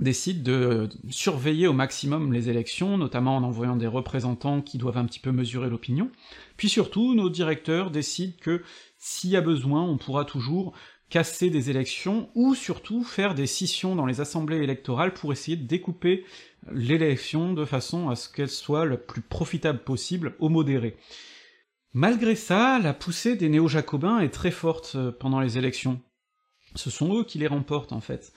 décide 0.00 0.42
de 0.42 0.88
surveiller 1.10 1.68
au 1.68 1.72
maximum 1.72 2.32
les 2.32 2.48
élections, 2.48 2.98
notamment 2.98 3.36
en 3.36 3.44
envoyant 3.44 3.76
des 3.76 3.86
représentants 3.86 4.62
qui 4.62 4.78
doivent 4.78 4.98
un 4.98 5.04
petit 5.04 5.20
peu 5.20 5.30
mesurer 5.30 5.70
l'opinion, 5.70 6.10
puis 6.56 6.68
surtout 6.68 7.14
nos 7.14 7.30
directeurs 7.30 7.90
décident 7.90 8.34
que 8.40 8.62
s'il 9.04 9.30
y 9.30 9.36
a 9.36 9.40
besoin, 9.40 9.82
on 9.82 9.98
pourra 9.98 10.24
toujours 10.24 10.74
casser 11.10 11.50
des 11.50 11.70
élections, 11.70 12.30
ou 12.36 12.54
surtout 12.54 13.02
faire 13.02 13.34
des 13.34 13.48
scissions 13.48 13.96
dans 13.96 14.06
les 14.06 14.20
assemblées 14.20 14.62
électorales 14.62 15.12
pour 15.12 15.32
essayer 15.32 15.56
de 15.56 15.66
découper 15.66 16.24
l'élection 16.70 17.52
de 17.52 17.64
façon 17.64 18.10
à 18.10 18.14
ce 18.14 18.28
qu'elle 18.28 18.48
soit 18.48 18.84
le 18.84 18.96
plus 18.96 19.20
profitable 19.20 19.80
possible 19.80 20.36
aux 20.38 20.48
modérés. 20.48 20.96
Malgré 21.92 22.36
ça, 22.36 22.78
la 22.78 22.94
poussée 22.94 23.34
des 23.34 23.48
néo-jacobins 23.48 24.20
est 24.20 24.30
très 24.30 24.52
forte 24.52 24.92
euh, 24.94 25.10
pendant 25.10 25.40
les 25.40 25.58
élections. 25.58 26.00
Ce 26.76 26.88
sont 26.88 27.12
eux 27.18 27.24
qui 27.24 27.38
les 27.38 27.48
remportent, 27.48 27.92
en 27.92 28.00
fait. 28.00 28.32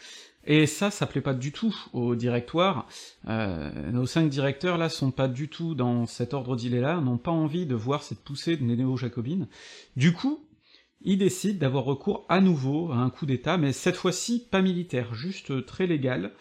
Et 0.47 0.67
ça, 0.67 0.91
ça 0.91 1.07
plaît 1.07 1.21
pas 1.21 1.33
du 1.33 1.51
tout 1.51 1.75
au 1.93 2.15
directoire. 2.15 2.87
Euh, 3.27 3.91
nos 3.91 4.05
cinq 4.05 4.29
directeurs, 4.29 4.77
là, 4.77 4.89
sont 4.89 5.11
pas 5.11 5.27
du 5.27 5.47
tout 5.47 5.73
dans 5.73 6.05
cet 6.05 6.33
ordre 6.33 6.55
d'idées-là, 6.55 7.01
n'ont 7.01 7.17
pas 7.17 7.31
envie 7.31 7.65
de 7.65 7.75
voir 7.75 8.03
cette 8.03 8.23
poussée 8.23 8.57
de 8.57 8.63
néo-jacobines. 8.63 9.47
Du 9.95 10.13
coup, 10.13 10.44
ils 11.05 11.17
décident 11.17 11.59
d'avoir 11.59 11.85
recours 11.85 12.25
à 12.29 12.41
nouveau 12.41 12.91
à 12.91 12.97
un 12.97 13.09
coup 13.09 13.25
d'État, 13.25 13.57
mais 13.57 13.71
cette 13.71 13.95
fois-ci 13.95 14.47
pas 14.49 14.61
militaire, 14.61 15.13
juste 15.13 15.65
très 15.65 15.87
légal. 15.87 16.33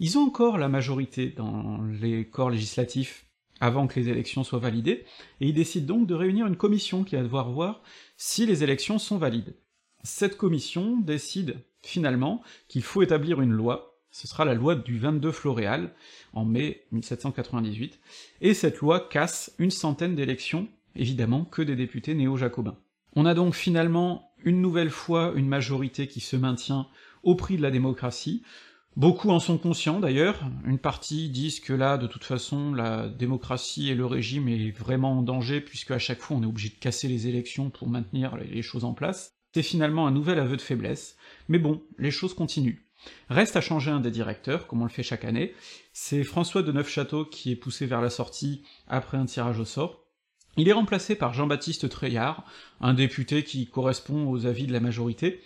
Ils 0.00 0.18
ont 0.18 0.22
encore 0.22 0.58
la 0.58 0.68
majorité 0.68 1.28
dans 1.28 1.80
les 2.00 2.26
corps 2.26 2.50
législatifs 2.50 3.24
avant 3.60 3.86
que 3.86 3.98
les 3.98 4.08
élections 4.08 4.44
soient 4.44 4.58
validées, 4.58 5.04
et 5.40 5.48
ils 5.48 5.54
décident 5.54 5.94
donc 5.94 6.06
de 6.06 6.14
réunir 6.14 6.46
une 6.46 6.56
commission 6.56 7.04
qui 7.04 7.16
va 7.16 7.22
devoir 7.22 7.50
voir 7.50 7.82
si 8.16 8.46
les 8.46 8.62
élections 8.62 8.98
sont 8.98 9.18
valides. 9.18 9.56
Cette 10.04 10.36
commission 10.36 10.98
décide 10.98 11.58
finalement 11.82 12.42
qu'il 12.68 12.82
faut 12.82 13.02
établir 13.02 13.40
une 13.40 13.52
loi, 13.52 14.00
ce 14.10 14.26
sera 14.26 14.44
la 14.44 14.54
loi 14.54 14.74
du 14.74 14.98
22 14.98 15.32
Floréal, 15.32 15.92
en 16.32 16.44
mai 16.44 16.86
1798, 16.92 18.00
et 18.40 18.54
cette 18.54 18.78
loi 18.78 19.00
casse 19.08 19.54
une 19.58 19.70
centaine 19.70 20.14
d'élections, 20.14 20.68
évidemment 20.96 21.44
que 21.44 21.62
des 21.62 21.76
députés 21.76 22.14
néo-jacobins. 22.14 22.78
On 23.20 23.26
a 23.26 23.34
donc 23.34 23.56
finalement 23.56 24.32
une 24.44 24.62
nouvelle 24.62 24.90
fois 24.90 25.32
une 25.34 25.48
majorité 25.48 26.06
qui 26.06 26.20
se 26.20 26.36
maintient 26.36 26.86
au 27.24 27.34
prix 27.34 27.56
de 27.56 27.62
la 27.62 27.72
démocratie, 27.72 28.44
Beaucoup 28.96 29.30
en 29.30 29.38
sont 29.38 29.58
conscients 29.58 30.00
d'ailleurs, 30.00 30.40
une 30.64 30.78
partie 30.78 31.28
disent 31.28 31.60
que 31.60 31.72
là, 31.72 31.98
de 31.98 32.08
toute 32.08 32.24
façon, 32.24 32.74
la 32.74 33.08
démocratie 33.08 33.90
et 33.90 33.94
le 33.94 34.06
régime 34.06 34.48
est 34.48 34.70
vraiment 34.70 35.18
en 35.18 35.22
danger, 35.22 35.60
puisque 35.60 35.92
à 35.92 36.00
chaque 36.00 36.18
fois 36.20 36.36
on 36.36 36.42
est 36.42 36.46
obligé 36.46 36.70
de 36.70 36.74
casser 36.80 37.06
les 37.06 37.28
élections 37.28 37.70
pour 37.70 37.88
maintenir 37.88 38.36
les 38.36 38.62
choses 38.62 38.84
en 38.84 38.94
place. 38.94 39.36
C'est 39.54 39.62
finalement 39.62 40.08
un 40.08 40.10
nouvel 40.10 40.40
aveu 40.40 40.56
de 40.56 40.62
faiblesse, 40.62 41.16
mais 41.48 41.60
bon, 41.60 41.82
les 41.98 42.10
choses 42.10 42.34
continuent. 42.34 42.80
Reste 43.30 43.56
à 43.56 43.60
changer 43.60 43.92
un 43.92 44.00
des 44.00 44.10
directeurs, 44.10 44.66
comme 44.66 44.82
on 44.82 44.86
le 44.86 44.90
fait 44.90 45.04
chaque 45.04 45.24
année, 45.24 45.54
c'est 45.92 46.24
François 46.24 46.62
de 46.62 46.72
Neufchâteau 46.72 47.24
qui 47.24 47.52
est 47.52 47.56
poussé 47.56 47.86
vers 47.86 48.00
la 48.00 48.10
sortie 48.10 48.62
après 48.88 49.16
un 49.16 49.26
tirage 49.26 49.60
au 49.60 49.64
sort, 49.64 50.07
il 50.56 50.68
est 50.68 50.72
remplacé 50.72 51.14
par 51.14 51.34
Jean-Baptiste 51.34 51.88
Treillard, 51.88 52.44
un 52.80 52.94
député 52.94 53.44
qui 53.44 53.68
correspond 53.68 54.28
aux 54.28 54.46
avis 54.46 54.66
de 54.66 54.72
la 54.72 54.80
majorité. 54.80 55.40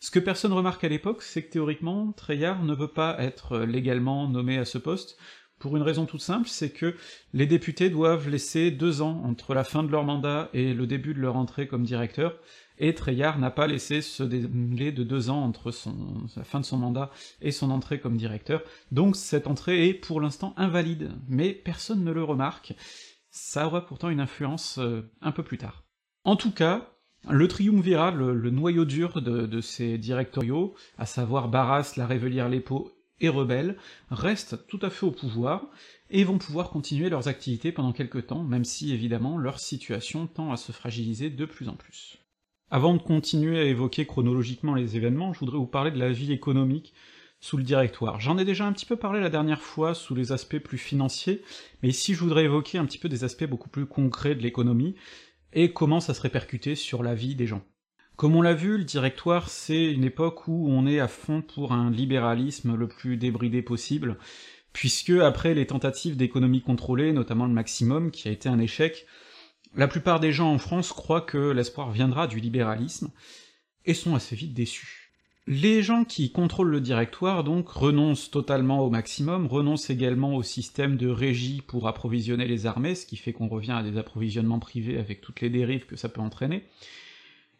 Ce 0.00 0.10
que 0.10 0.18
personne 0.18 0.52
remarque 0.52 0.84
à 0.84 0.88
l'époque, 0.88 1.22
c'est 1.22 1.42
que 1.42 1.52
théoriquement, 1.52 2.12
Treillard 2.12 2.62
ne 2.62 2.74
veut 2.74 2.88
pas 2.88 3.16
être 3.20 3.58
légalement 3.60 4.28
nommé 4.28 4.58
à 4.58 4.64
ce 4.64 4.78
poste, 4.78 5.18
pour 5.58 5.76
une 5.76 5.82
raison 5.82 6.04
toute 6.04 6.20
simple, 6.20 6.48
c'est 6.48 6.70
que 6.70 6.94
les 7.32 7.46
députés 7.46 7.88
doivent 7.88 8.28
laisser 8.28 8.70
deux 8.70 9.00
ans 9.00 9.22
entre 9.24 9.54
la 9.54 9.64
fin 9.64 9.82
de 9.82 9.90
leur 9.90 10.04
mandat 10.04 10.50
et 10.52 10.74
le 10.74 10.86
début 10.86 11.14
de 11.14 11.20
leur 11.20 11.36
entrée 11.36 11.66
comme 11.66 11.84
directeur, 11.84 12.38
et 12.78 12.92
Treillard 12.92 13.38
n'a 13.38 13.50
pas 13.50 13.66
laissé 13.66 14.02
ce 14.02 14.22
délai 14.24 14.92
de 14.92 15.04
deux 15.04 15.30
ans 15.30 15.42
entre 15.42 15.72
la 16.36 16.44
fin 16.44 16.60
de 16.60 16.64
son 16.64 16.76
mandat 16.76 17.10
et 17.40 17.52
son 17.52 17.70
entrée 17.70 18.00
comme 18.00 18.16
directeur, 18.16 18.62
donc 18.92 19.16
cette 19.16 19.46
entrée 19.46 19.88
est 19.88 19.94
pour 19.94 20.20
l'instant 20.20 20.52
invalide, 20.58 21.12
mais 21.28 21.52
personne 21.52 22.04
ne 22.04 22.12
le 22.12 22.24
remarque, 22.24 22.74
ça 23.34 23.66
aura 23.66 23.84
pourtant 23.84 24.10
une 24.10 24.20
influence 24.20 24.78
euh, 24.78 25.02
un 25.20 25.32
peu 25.32 25.42
plus 25.42 25.58
tard. 25.58 25.82
En 26.22 26.36
tout 26.36 26.52
cas, 26.52 26.94
le 27.28 27.48
triumvirat, 27.48 28.12
le, 28.12 28.32
le 28.32 28.50
noyau 28.50 28.84
dur 28.84 29.20
de, 29.20 29.60
ces 29.60 29.98
directoriaux, 29.98 30.74
à 30.98 31.04
savoir 31.04 31.48
Barras, 31.48 31.94
la 31.96 32.06
Révelière 32.06 32.48
Lépo 32.48 32.92
et 33.20 33.28
Rebelle, 33.28 33.76
restent 34.10 34.66
tout 34.68 34.78
à 34.82 34.90
fait 34.90 35.04
au 35.04 35.10
pouvoir, 35.10 35.66
et 36.10 36.22
vont 36.22 36.38
pouvoir 36.38 36.70
continuer 36.70 37.08
leurs 37.08 37.26
activités 37.26 37.72
pendant 37.72 37.92
quelque 37.92 38.18
temps, 38.18 38.44
même 38.44 38.64
si 38.64 38.92
évidemment 38.92 39.36
leur 39.36 39.58
situation 39.58 40.28
tend 40.28 40.52
à 40.52 40.56
se 40.56 40.70
fragiliser 40.70 41.28
de 41.28 41.44
plus 41.44 41.68
en 41.68 41.74
plus. 41.74 42.18
Avant 42.70 42.94
de 42.94 43.02
continuer 43.02 43.58
à 43.58 43.64
évoquer 43.64 44.06
chronologiquement 44.06 44.74
les 44.74 44.96
événements, 44.96 45.32
je 45.32 45.40
voudrais 45.40 45.58
vous 45.58 45.66
parler 45.66 45.90
de 45.90 45.98
la 45.98 46.12
vie 46.12 46.32
économique 46.32 46.94
sous 47.44 47.58
le 47.58 47.62
directoire. 47.62 48.22
J'en 48.22 48.38
ai 48.38 48.46
déjà 48.46 48.64
un 48.64 48.72
petit 48.72 48.86
peu 48.86 48.96
parlé 48.96 49.20
la 49.20 49.28
dernière 49.28 49.60
fois 49.60 49.92
sous 49.92 50.14
les 50.14 50.32
aspects 50.32 50.56
plus 50.56 50.78
financiers, 50.78 51.42
mais 51.82 51.90
ici 51.90 52.14
je 52.14 52.20
voudrais 52.20 52.44
évoquer 52.44 52.78
un 52.78 52.86
petit 52.86 52.96
peu 52.96 53.10
des 53.10 53.22
aspects 53.22 53.44
beaucoup 53.44 53.68
plus 53.68 53.84
concrets 53.84 54.34
de 54.34 54.40
l'économie, 54.40 54.94
et 55.52 55.70
comment 55.70 56.00
ça 56.00 56.14
se 56.14 56.22
répercutait 56.22 56.74
sur 56.74 57.02
la 57.02 57.14
vie 57.14 57.34
des 57.34 57.46
gens. 57.46 57.62
Comme 58.16 58.34
on 58.34 58.40
l'a 58.40 58.54
vu, 58.54 58.78
le 58.78 58.84
directoire, 58.84 59.50
c'est 59.50 59.92
une 59.92 60.04
époque 60.04 60.48
où 60.48 60.70
on 60.70 60.86
est 60.86 61.00
à 61.00 61.06
fond 61.06 61.42
pour 61.42 61.72
un 61.72 61.90
libéralisme 61.90 62.76
le 62.76 62.88
plus 62.88 63.18
débridé 63.18 63.60
possible, 63.60 64.16
puisque 64.72 65.10
après 65.10 65.52
les 65.52 65.66
tentatives 65.66 66.16
d'économie 66.16 66.62
contrôlée, 66.62 67.12
notamment 67.12 67.44
le 67.44 67.52
maximum, 67.52 68.10
qui 68.10 68.26
a 68.26 68.32
été 68.32 68.48
un 68.48 68.58
échec, 68.58 69.04
la 69.74 69.86
plupart 69.86 70.18
des 70.18 70.32
gens 70.32 70.50
en 70.50 70.58
France 70.58 70.94
croient 70.94 71.20
que 71.20 71.50
l'espoir 71.50 71.90
viendra 71.90 72.26
du 72.26 72.40
libéralisme, 72.40 73.10
et 73.84 73.92
sont 73.92 74.14
assez 74.14 74.34
vite 74.34 74.54
déçus. 74.54 75.03
Les 75.46 75.82
gens 75.82 76.04
qui 76.04 76.32
contrôlent 76.32 76.70
le 76.70 76.80
directoire, 76.80 77.44
donc, 77.44 77.68
renoncent 77.68 78.30
totalement 78.30 78.80
au 78.80 78.88
maximum, 78.88 79.46
renoncent 79.46 79.90
également 79.90 80.34
au 80.36 80.42
système 80.42 80.96
de 80.96 81.08
régie 81.08 81.60
pour 81.60 81.86
approvisionner 81.86 82.46
les 82.46 82.64
armées, 82.64 82.94
ce 82.94 83.04
qui 83.04 83.18
fait 83.18 83.34
qu'on 83.34 83.48
revient 83.48 83.72
à 83.72 83.82
des 83.82 83.98
approvisionnements 83.98 84.58
privés 84.58 84.98
avec 84.98 85.20
toutes 85.20 85.42
les 85.42 85.50
dérives 85.50 85.84
que 85.84 85.96
ça 85.96 86.08
peut 86.08 86.22
entraîner, 86.22 86.64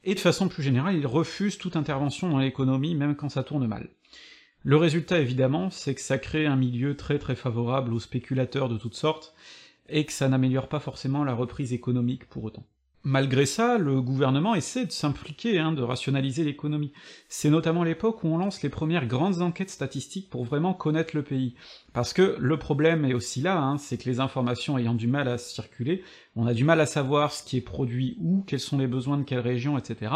et 0.03 0.14
de 0.14 0.21
façon 0.21 0.49
plus 0.49 0.62
générale, 0.62 0.97
ils 0.97 1.07
refusent 1.07 1.59
toute 1.59 1.76
intervention 1.76 2.31
dans 2.31 2.38
l'économie, 2.38 2.95
même 2.95 3.17
quand 3.17 3.29
ça 3.29 3.45
tourne 3.45 3.67
mal. 3.67 3.91
Le 4.62 4.76
résultat, 4.79 5.21
évidemment, 5.21 5.69
c'est 5.69 5.95
que 5.95 6.00
ça 6.00 6.17
crée 6.17 6.47
un 6.47 6.57
milieu 6.57 6.97
très 6.97 7.19
très 7.19 7.37
favorable 7.37 7.93
aux 7.93 8.00
spéculateurs 8.00 8.71
de 8.71 8.79
toutes 8.79 8.95
sortes, 8.95 9.35
et 9.91 10.07
que 10.07 10.12
ça 10.12 10.31
n'améliore 10.31 10.69
pas 10.69 10.81
forcément 10.81 11.23
la 11.23 11.35
reprise 11.35 11.75
économique 11.75 12.31
pour 12.31 12.45
autant. 12.45 12.64
Malgré 13.06 13.44
ça, 13.44 13.76
le 13.76 14.00
gouvernement 14.00 14.54
essaie 14.54 14.87
de 14.87 14.90
s'impliquer, 14.90 15.58
hein, 15.58 15.73
de 15.73 15.82
rationaliser 15.82 16.42
l'économie. 16.42 16.90
C'est 17.28 17.50
notamment 17.50 17.84
l'époque 17.84 18.25
où 18.25 18.28
on 18.28 18.38
lance 18.38 18.62
les 18.62 18.70
premières 18.70 19.06
grandes 19.06 19.42
enquêtes 19.42 19.68
statistiques 19.68 20.30
pour 20.30 20.44
vraiment 20.44 20.73
connaître 20.73 21.14
le 21.14 21.23
pays. 21.23 21.54
Parce 21.92 22.14
que 22.14 22.37
le 22.40 22.58
problème 22.58 23.04
est 23.04 23.12
aussi 23.12 23.42
là, 23.42 23.61
hein, 23.61 23.76
c'est 23.76 23.99
que 23.99 24.08
les 24.08 24.20
informations 24.20 24.78
ayant 24.78 24.94
du 24.94 25.06
mal 25.06 25.28
à 25.28 25.37
circuler, 25.37 26.02
on 26.34 26.46
a 26.46 26.54
du 26.54 26.64
mal 26.64 26.80
à 26.80 26.87
savoir 26.87 27.30
ce 27.32 27.44
qui 27.44 27.58
est 27.58 27.61
produit 27.61 28.16
où, 28.20 28.42
quels 28.46 28.58
sont 28.58 28.78
les 28.78 28.87
besoins 28.87 29.18
de 29.18 29.25
quelle 29.25 29.40
région, 29.40 29.76
etc. 29.76 30.11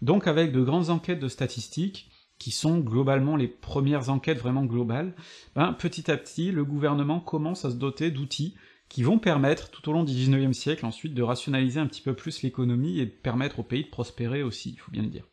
Donc 0.00 0.26
avec 0.26 0.52
de 0.52 0.62
grandes 0.62 0.88
enquêtes 0.88 1.20
de 1.20 1.28
statistiques, 1.28 2.08
qui 2.38 2.50
sont 2.50 2.78
globalement 2.78 3.36
les 3.36 3.46
premières 3.46 4.08
enquêtes 4.08 4.38
vraiment 4.38 4.64
globales, 4.64 5.14
ben, 5.54 5.74
petit 5.74 6.10
à 6.10 6.16
petit, 6.16 6.50
le 6.50 6.64
gouvernement 6.64 7.20
commence 7.20 7.66
à 7.66 7.70
se 7.70 7.76
doter 7.76 8.10
d'outils 8.10 8.56
qui 8.92 9.02
vont 9.02 9.18
permettre, 9.18 9.70
tout 9.70 9.88
au 9.88 9.94
long 9.94 10.04
du 10.04 10.12
19e 10.12 10.52
siècle, 10.52 10.84
ensuite, 10.84 11.14
de 11.14 11.22
rationaliser 11.22 11.80
un 11.80 11.86
petit 11.86 12.02
peu 12.02 12.12
plus 12.12 12.42
l'économie 12.42 13.00
et 13.00 13.06
de 13.06 13.10
permettre 13.10 13.60
au 13.60 13.62
pays 13.62 13.84
de 13.84 13.88
prospérer 13.88 14.42
aussi, 14.42 14.74
il 14.74 14.78
faut 14.78 14.90
bien 14.90 15.00
le 15.00 15.08
dire. 15.08 15.24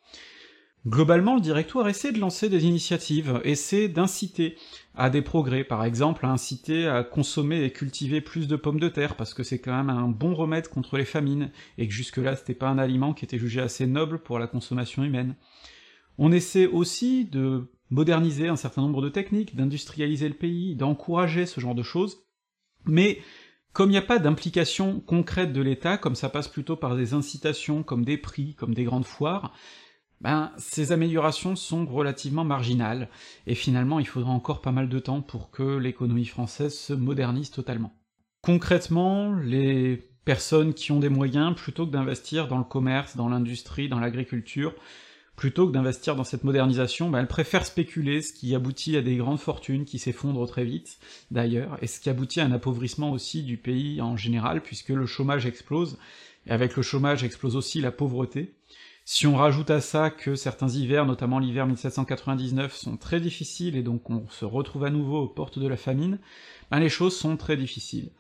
Globalement, 0.88 1.36
le 1.36 1.42
directoire 1.42 1.90
essaie 1.90 2.14
de 2.14 2.20
lancer 2.20 2.48
des 2.48 2.66
initiatives, 2.66 3.42
essaie 3.44 3.90
d'inciter 3.90 4.56
à 4.96 5.10
des 5.10 5.22
progrès, 5.22 5.66
par 5.66 5.84
exemple 5.84 6.26
à 6.26 6.30
inciter 6.30 6.88
à 6.88 7.04
consommer 7.04 7.66
et 7.66 7.74
cultiver 7.74 8.22
plus 8.22 8.48
de 8.48 8.56
pommes 8.56 8.80
de 8.80 8.88
terre, 8.88 9.18
parce 9.18 9.34
que 9.34 9.44
c'est 9.44 9.60
quand 9.60 9.76
même 9.76 9.90
un 9.90 10.08
bon 10.08 10.36
remède 10.36 10.70
contre 10.70 10.96
les 10.96 11.04
famines, 11.04 11.52
et 11.78 11.86
que 11.86 11.94
jusque-là 11.94 12.38
c'était 12.38 12.54
pas 12.54 12.70
un 12.70 12.78
aliment 12.78 13.14
qui 13.14 13.26
était 13.26 13.38
jugé 13.38 13.60
assez 13.60 13.88
noble 13.88 14.20
pour 14.20 14.40
la 14.40 14.48
consommation 14.48 15.04
humaine. 15.04 15.36
On 16.18 16.32
essaie 16.32 16.66
aussi 16.66 17.26
de 17.26 17.68
moderniser 17.90 18.48
un 18.48 18.56
certain 18.56 18.84
nombre 18.84 19.02
de 19.02 19.10
techniques, 19.10 19.58
d'industrialiser 19.58 20.30
le 20.30 20.36
pays, 20.36 20.78
d'encourager 20.78 21.46
ce 21.46 21.60
genre 21.60 21.76
de 21.76 21.84
choses, 21.84 22.24
mais 22.86 23.20
comme 23.74 23.90
il 23.90 23.94
n'y 23.94 23.98
a 23.98 24.04
pas 24.04 24.20
d'implication 24.20 25.00
concrète 25.00 25.54
de 25.54 25.62
l'État, 25.62 25.98
comme 25.98 26.16
ça 26.16 26.30
passe 26.30 26.48
plutôt 26.48 26.76
par 26.76 26.96
des 26.96 27.14
incitations, 27.14 27.84
comme 27.84 28.04
des 28.04 28.18
prix, 28.18 28.56
comme 28.56 28.74
des 28.74 28.84
grandes 28.84 29.06
foires, 29.06 29.54
ben, 30.22 30.52
ces 30.58 30.92
améliorations 30.92 31.56
sont 31.56 31.86
relativement 31.86 32.44
marginales, 32.44 33.10
et 33.48 33.56
finalement 33.56 34.00
il 34.00 34.08
faudra 34.08 34.32
encore 34.32 34.62
pas 34.62 34.74
mal 34.74 34.90
de 34.90 35.00
temps 35.00 35.22
pour 35.22 35.50
que 35.50 35.78
l'économie 35.78 36.26
française 36.26 36.78
se 36.78 36.94
modernise 36.94 37.52
totalement. 37.52 37.94
Concrètement, 38.42 39.34
les 39.34 40.10
personnes 40.26 40.74
qui 40.74 40.92
ont 40.92 41.00
des 41.00 41.10
moyens, 41.10 41.56
plutôt 41.56 41.86
que 41.86 41.92
d'investir 41.92 42.48
dans 42.48 42.58
le 42.58 42.64
commerce, 42.64 43.16
dans 43.16 43.30
l'industrie, 43.30 43.88
dans 43.88 44.00
l'agriculture, 44.00 44.74
plutôt 45.40 45.68
que 45.68 45.72
d'investir 45.72 46.18
dans 46.18 46.26
cette 46.26 46.44
modernisation, 46.44 47.10
bah, 47.10 47.22
elle 47.22 47.28
préfère 47.28 47.66
spéculer, 47.66 48.22
ce 48.22 48.34
qui 48.34 48.54
aboutit 48.54 48.98
à 48.98 49.02
des 49.02 49.16
grandes 49.16 49.40
fortunes 49.40 49.86
qui 49.86 49.98
s'effondrent 49.98 50.46
très 50.46 50.66
vite, 50.66 50.98
d'ailleurs, 51.32 51.78
et 51.82 51.88
ce 51.88 52.02
qui 52.02 52.10
aboutit 52.10 52.42
à 52.42 52.46
un 52.46 52.52
appauvrissement 52.52 53.14
aussi 53.14 53.44
du 53.44 53.56
pays 53.56 54.02
en 54.02 54.18
général, 54.18 54.60
puisque 54.60 54.90
le 54.90 55.06
chômage 55.06 55.46
explose, 55.46 55.98
et 56.46 56.52
avec 56.52 56.76
le 56.76 56.84
chômage 56.84 57.24
explose 57.24 57.56
aussi 57.56 57.80
la 57.80 57.94
pauvreté. 57.94 58.54
Si 59.06 59.28
on 59.28 59.38
rajoute 59.38 59.70
à 59.70 59.80
ça 59.80 60.10
que 60.10 60.36
certains 60.36 60.68
hivers, 60.68 61.06
notamment 61.06 61.40
l'hiver 61.40 61.68
1799, 61.68 62.76
sont 62.76 62.98
très 62.98 63.22
difficiles, 63.22 63.78
et 63.78 63.82
donc 63.82 64.10
on 64.10 64.28
se 64.28 64.44
retrouve 64.44 64.84
à 64.84 64.90
nouveau 64.90 65.22
aux 65.22 65.30
portes 65.30 65.58
de 65.58 65.70
la 65.70 65.78
famine, 65.78 66.20
ben 66.70 66.80
les 66.80 66.90
choses 66.90 67.16
sont 67.16 67.38
très 67.38 67.56
difficiles. 67.56 68.12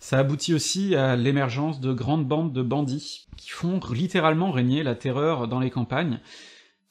Ça 0.00 0.18
aboutit 0.18 0.52
aussi 0.52 0.96
à 0.96 1.14
l'émergence 1.14 1.80
de 1.80 1.92
grandes 1.92 2.26
bandes 2.26 2.52
de 2.52 2.62
bandits, 2.62 3.28
qui 3.36 3.50
font 3.50 3.78
littéralement 3.92 4.50
régner 4.50 4.82
la 4.82 4.96
terreur 4.96 5.46
dans 5.46 5.60
les 5.60 5.70
campagnes, 5.70 6.18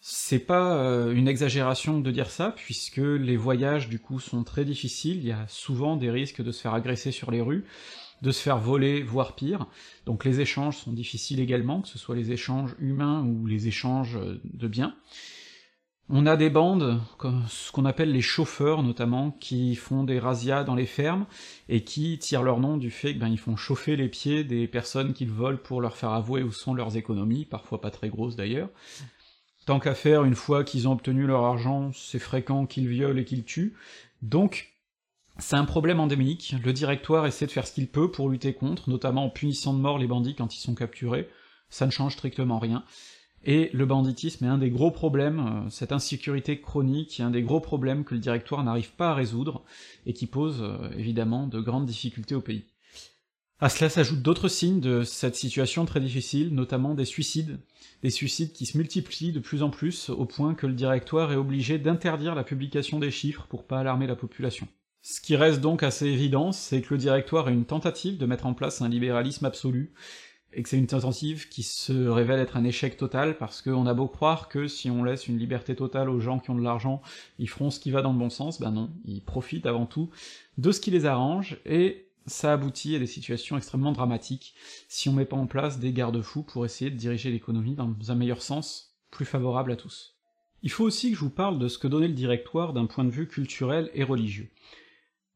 c'est 0.05 0.39
pas 0.39 0.75
euh, 0.75 1.13
une 1.13 1.29
exagération 1.29 2.01
de 2.01 2.11
dire 2.11 2.29
ça, 2.29 2.51
puisque 2.57 2.97
les 2.97 3.37
voyages 3.37 3.87
du 3.87 3.99
coup 3.99 4.19
sont 4.19 4.43
très 4.43 4.65
difficiles, 4.65 5.15
il 5.15 5.27
y 5.27 5.31
a 5.31 5.47
souvent 5.47 5.95
des 5.95 6.11
risques 6.11 6.41
de 6.41 6.51
se 6.51 6.61
faire 6.61 6.73
agresser 6.73 7.13
sur 7.13 7.31
les 7.31 7.39
rues, 7.39 7.63
de 8.21 8.31
se 8.31 8.41
faire 8.41 8.57
voler, 8.57 9.01
voire 9.01 9.33
pire, 9.33 9.65
donc 10.05 10.25
les 10.25 10.41
échanges 10.41 10.75
sont 10.75 10.91
difficiles 10.91 11.39
également, 11.39 11.81
que 11.81 11.87
ce 11.87 11.97
soit 11.97 12.17
les 12.17 12.33
échanges 12.33 12.75
humains 12.79 13.23
ou 13.23 13.45
les 13.45 13.69
échanges 13.69 14.19
de 14.43 14.67
biens. 14.67 14.93
On 16.09 16.25
a 16.25 16.35
des 16.35 16.49
bandes, 16.49 16.99
ce 17.47 17.71
qu'on 17.71 17.85
appelle 17.85 18.11
les 18.11 18.21
chauffeurs 18.21 18.83
notamment, 18.83 19.31
qui 19.31 19.73
font 19.73 20.03
des 20.03 20.19
razzias 20.19 20.65
dans 20.65 20.75
les 20.75 20.85
fermes, 20.85 21.25
et 21.69 21.85
qui 21.85 22.19
tirent 22.19 22.43
leur 22.43 22.59
nom 22.59 22.75
du 22.75 22.91
fait 22.91 23.11
qu'ils 23.13 23.19
ben, 23.19 23.37
font 23.37 23.55
chauffer 23.55 23.95
les 23.95 24.09
pieds 24.09 24.43
des 24.43 24.67
personnes 24.67 25.13
qu'ils 25.13 25.31
volent 25.31 25.59
pour 25.63 25.79
leur 25.79 25.95
faire 25.95 26.11
avouer 26.11 26.43
où 26.43 26.51
sont 26.51 26.73
leurs 26.73 26.97
économies, 26.97 27.45
parfois 27.45 27.79
pas 27.79 27.89
très 27.89 28.09
grosses 28.09 28.35
d'ailleurs, 28.35 28.67
Tant 29.65 29.79
qu'à 29.79 29.95
faire, 29.95 30.25
une 30.25 30.35
fois 30.35 30.63
qu'ils 30.63 30.87
ont 30.87 30.91
obtenu 30.91 31.25
leur 31.25 31.45
argent, 31.45 31.91
c'est 31.93 32.19
fréquent 32.19 32.65
qu'ils 32.65 32.87
violent 32.89 33.19
et 33.19 33.23
qu'ils 33.23 33.45
tuent, 33.45 33.73
donc 34.21 34.73
c'est 35.39 35.55
un 35.55 35.65
problème 35.65 35.99
endémique, 35.99 36.55
le 36.63 36.73
directoire 36.73 37.25
essaie 37.25 37.45
de 37.45 37.51
faire 37.51 37.65
ce 37.65 37.73
qu'il 37.73 37.87
peut 37.87 38.11
pour 38.11 38.29
lutter 38.29 38.53
contre, 38.53 38.89
notamment 38.89 39.25
en 39.25 39.29
punissant 39.29 39.73
de 39.73 39.79
mort 39.79 39.97
les 39.97 40.07
bandits 40.07 40.35
quand 40.35 40.53
ils 40.55 40.59
sont 40.59 40.75
capturés, 40.75 41.29
ça 41.69 41.85
ne 41.85 41.91
change 41.91 42.13
strictement 42.13 42.59
rien, 42.59 42.83
et 43.45 43.69
le 43.73 43.85
banditisme 43.85 44.43
est 44.45 44.49
un 44.49 44.57
des 44.57 44.69
gros 44.69 44.91
problèmes, 44.91 45.39
euh, 45.39 45.69
cette 45.69 45.91
insécurité 45.91 46.59
chronique 46.59 47.19
est 47.19 47.23
un 47.23 47.31
des 47.31 47.41
gros 47.41 47.59
problèmes 47.59 48.03
que 48.03 48.13
le 48.13 48.19
directoire 48.19 48.63
n'arrive 48.63 48.91
pas 48.91 49.11
à 49.11 49.15
résoudre, 49.15 49.63
et 50.05 50.13
qui 50.13 50.27
pose 50.27 50.61
euh, 50.61 50.89
évidemment 50.97 51.47
de 51.47 51.59
grandes 51.61 51.85
difficultés 51.85 52.35
au 52.35 52.41
pays. 52.41 52.65
À 53.63 53.69
cela 53.69 53.89
s'ajoutent 53.89 54.21
d'autres 54.21 54.49
signes 54.49 54.81
de 54.81 55.03
cette 55.03 55.37
situation 55.37 55.85
très 55.85 56.01
difficile, 56.01 56.53
notamment 56.53 56.95
des 56.95 57.05
suicides, 57.05 57.61
des 58.01 58.09
suicides 58.09 58.51
qui 58.51 58.65
se 58.65 58.77
multiplient 58.77 59.31
de 59.31 59.39
plus 59.39 59.63
en 59.63 59.69
plus, 59.69 60.09
au 60.09 60.25
point 60.25 60.53
que 60.53 60.67
le 60.67 60.73
directoire 60.73 61.31
est 61.31 61.37
obligé 61.37 61.77
d'interdire 61.77 62.35
la 62.35 62.43
publication 62.43 62.99
des 62.99 63.09
chiffres 63.09 63.47
pour 63.47 63.63
pas 63.63 63.79
alarmer 63.79 64.05
la 64.05 64.17
population. 64.17 64.67
Ce 65.01 65.21
qui 65.21 65.37
reste 65.37 65.61
donc 65.61 65.81
assez 65.81 66.07
évident, 66.07 66.51
c'est 66.51 66.81
que 66.81 66.93
le 66.93 66.97
directoire 66.97 67.47
est 67.47 67.53
une 67.53 67.63
tentative 67.63 68.17
de 68.17 68.25
mettre 68.25 68.47
en 68.47 68.53
place 68.53 68.81
un 68.81 68.89
libéralisme 68.89 69.45
absolu, 69.45 69.93
et 70.51 70.61
que 70.61 70.67
c'est 70.67 70.77
une 70.77 70.87
tentative 70.87 71.47
qui 71.47 71.63
se 71.63 71.93
révèle 72.09 72.41
être 72.41 72.57
un 72.57 72.65
échec 72.65 72.97
total, 72.97 73.37
parce 73.37 73.61
qu'on 73.61 73.87
a 73.87 73.93
beau 73.93 74.09
croire 74.09 74.49
que 74.49 74.67
si 74.67 74.89
on 74.89 75.05
laisse 75.05 75.29
une 75.29 75.37
liberté 75.37 75.73
totale 75.73 76.09
aux 76.09 76.19
gens 76.19 76.39
qui 76.39 76.49
ont 76.49 76.55
de 76.55 76.61
l'argent, 76.61 77.01
ils 77.39 77.47
feront 77.47 77.71
ce 77.71 77.79
qui 77.79 77.91
va 77.91 78.01
dans 78.01 78.11
le 78.11 78.19
bon 78.19 78.29
sens, 78.29 78.59
ben 78.59 78.71
non, 78.71 78.91
ils 79.05 79.21
profitent 79.21 79.67
avant 79.67 79.85
tout 79.85 80.09
de 80.57 80.73
ce 80.73 80.81
qui 80.81 80.91
les 80.91 81.05
arrange, 81.05 81.61
et 81.65 82.02
ça 82.25 82.53
aboutit 82.53 82.95
à 82.95 82.99
des 82.99 83.07
situations 83.07 83.57
extrêmement 83.57 83.91
dramatiques 83.91 84.55
si 84.87 85.09
on 85.09 85.13
met 85.13 85.25
pas 85.25 85.37
en 85.37 85.47
place 85.47 85.79
des 85.79 85.93
garde-fous 85.93 86.43
pour 86.43 86.65
essayer 86.65 86.91
de 86.91 86.95
diriger 86.95 87.31
l'économie 87.31 87.75
dans 87.75 87.93
un 88.07 88.15
meilleur 88.15 88.41
sens, 88.41 88.95
plus 89.11 89.25
favorable 89.25 89.71
à 89.71 89.75
tous. 89.75 90.15
Il 90.61 90.71
faut 90.71 90.85
aussi 90.85 91.11
que 91.11 91.17
je 91.17 91.21
vous 91.21 91.29
parle 91.29 91.59
de 91.59 91.67
ce 91.67 91.77
que 91.77 91.87
donnait 91.87 92.07
le 92.07 92.13
directoire 92.13 92.73
d'un 92.73 92.85
point 92.85 93.03
de 93.03 93.09
vue 93.09 93.27
culturel 93.27 93.91
et 93.93 94.03
religieux. 94.03 94.49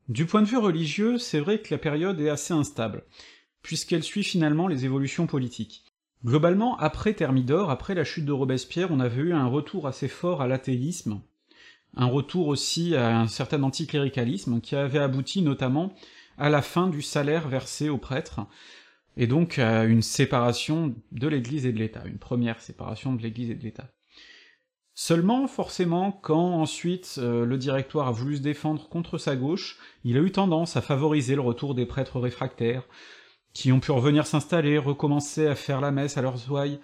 Du 0.08 0.25
point 0.25 0.41
de 0.41 0.48
vue 0.48 0.58
religieux, 0.58 1.17
c'est 1.17 1.41
vrai 1.41 1.62
que 1.62 1.74
la 1.74 1.77
période 1.77 2.20
est 2.22 2.29
assez 2.29 2.53
instable, 2.53 3.03
puisqu'elle 3.62 4.03
suit 4.03 4.24
finalement 4.24 4.70
les 4.70 4.86
évolutions 4.86 5.27
politiques. 5.27 5.84
Globalement, 6.24 6.77
après 6.77 7.13
Thermidor, 7.13 7.70
après 7.70 7.94
la 7.94 8.06
chute 8.06 8.25
de 8.25 8.32
Robespierre, 8.32 8.89
on 8.91 9.01
avait 9.01 9.22
eu 9.22 9.34
un 9.34 9.48
retour 9.48 9.86
assez 9.86 10.08
fort 10.08 10.41
à 10.41 10.48
l'athéisme, 10.48 11.20
un 11.96 12.06
retour 12.06 12.48
aussi 12.48 12.96
à 12.96 13.20
un 13.20 13.27
certain 13.27 13.62
anticléricalisme, 13.63 14.62
qui 14.62 14.75
avait 14.75 15.00
abouti 15.00 15.41
notamment 15.41 15.94
à 16.38 16.50
la 16.50 16.62
fin 16.62 16.88
du 16.88 17.01
salaire 17.01 17.48
versé 17.48 17.89
aux 17.89 17.98
prêtres, 17.98 18.41
et 19.15 19.27
donc 19.27 19.58
à 19.60 19.84
une 19.86 20.01
séparation 20.03 20.96
de 21.12 21.27
l'Église 21.27 21.65
et 21.65 21.74
de 21.74 21.79
l'État, 21.79 22.03
une 22.06 22.20
première 22.20 22.62
séparation 22.62 23.13
de 23.13 23.22
l'Église 23.22 23.50
et 23.50 23.56
de 23.56 23.63
l'État. 23.63 23.89
Seulement, 24.94 25.48
forcément, 25.48 26.12
quand 26.12 26.60
ensuite 26.60 27.17
euh, 27.20 27.46
le 27.46 27.58
directoire 27.58 28.08
a 28.08 28.12
voulu 28.12 28.38
se 28.38 28.41
défendre 28.41 28.89
contre 28.89 29.20
sa 29.20 29.36
gauche, 29.36 29.77
il 30.03 30.17
a 30.17 30.22
eu 30.22 30.32
tendance 30.32 30.75
à 30.75 30.82
favoriser 30.82 31.36
le 31.36 31.41
retour 31.41 31.75
des 31.75 31.86
prêtres 31.86 32.20
réfractaires, 32.20 32.84
qui 33.53 33.72
ont 33.72 33.79
pu 33.79 33.91
revenir 33.91 34.25
s'installer, 34.25 34.77
recommencer 34.77 35.48
à 35.48 35.56
faire 35.56 35.82
la 35.82 35.91
messe 35.91 36.17
à 36.17 36.22
leurs 36.22 36.51
ouailles, 36.51 36.79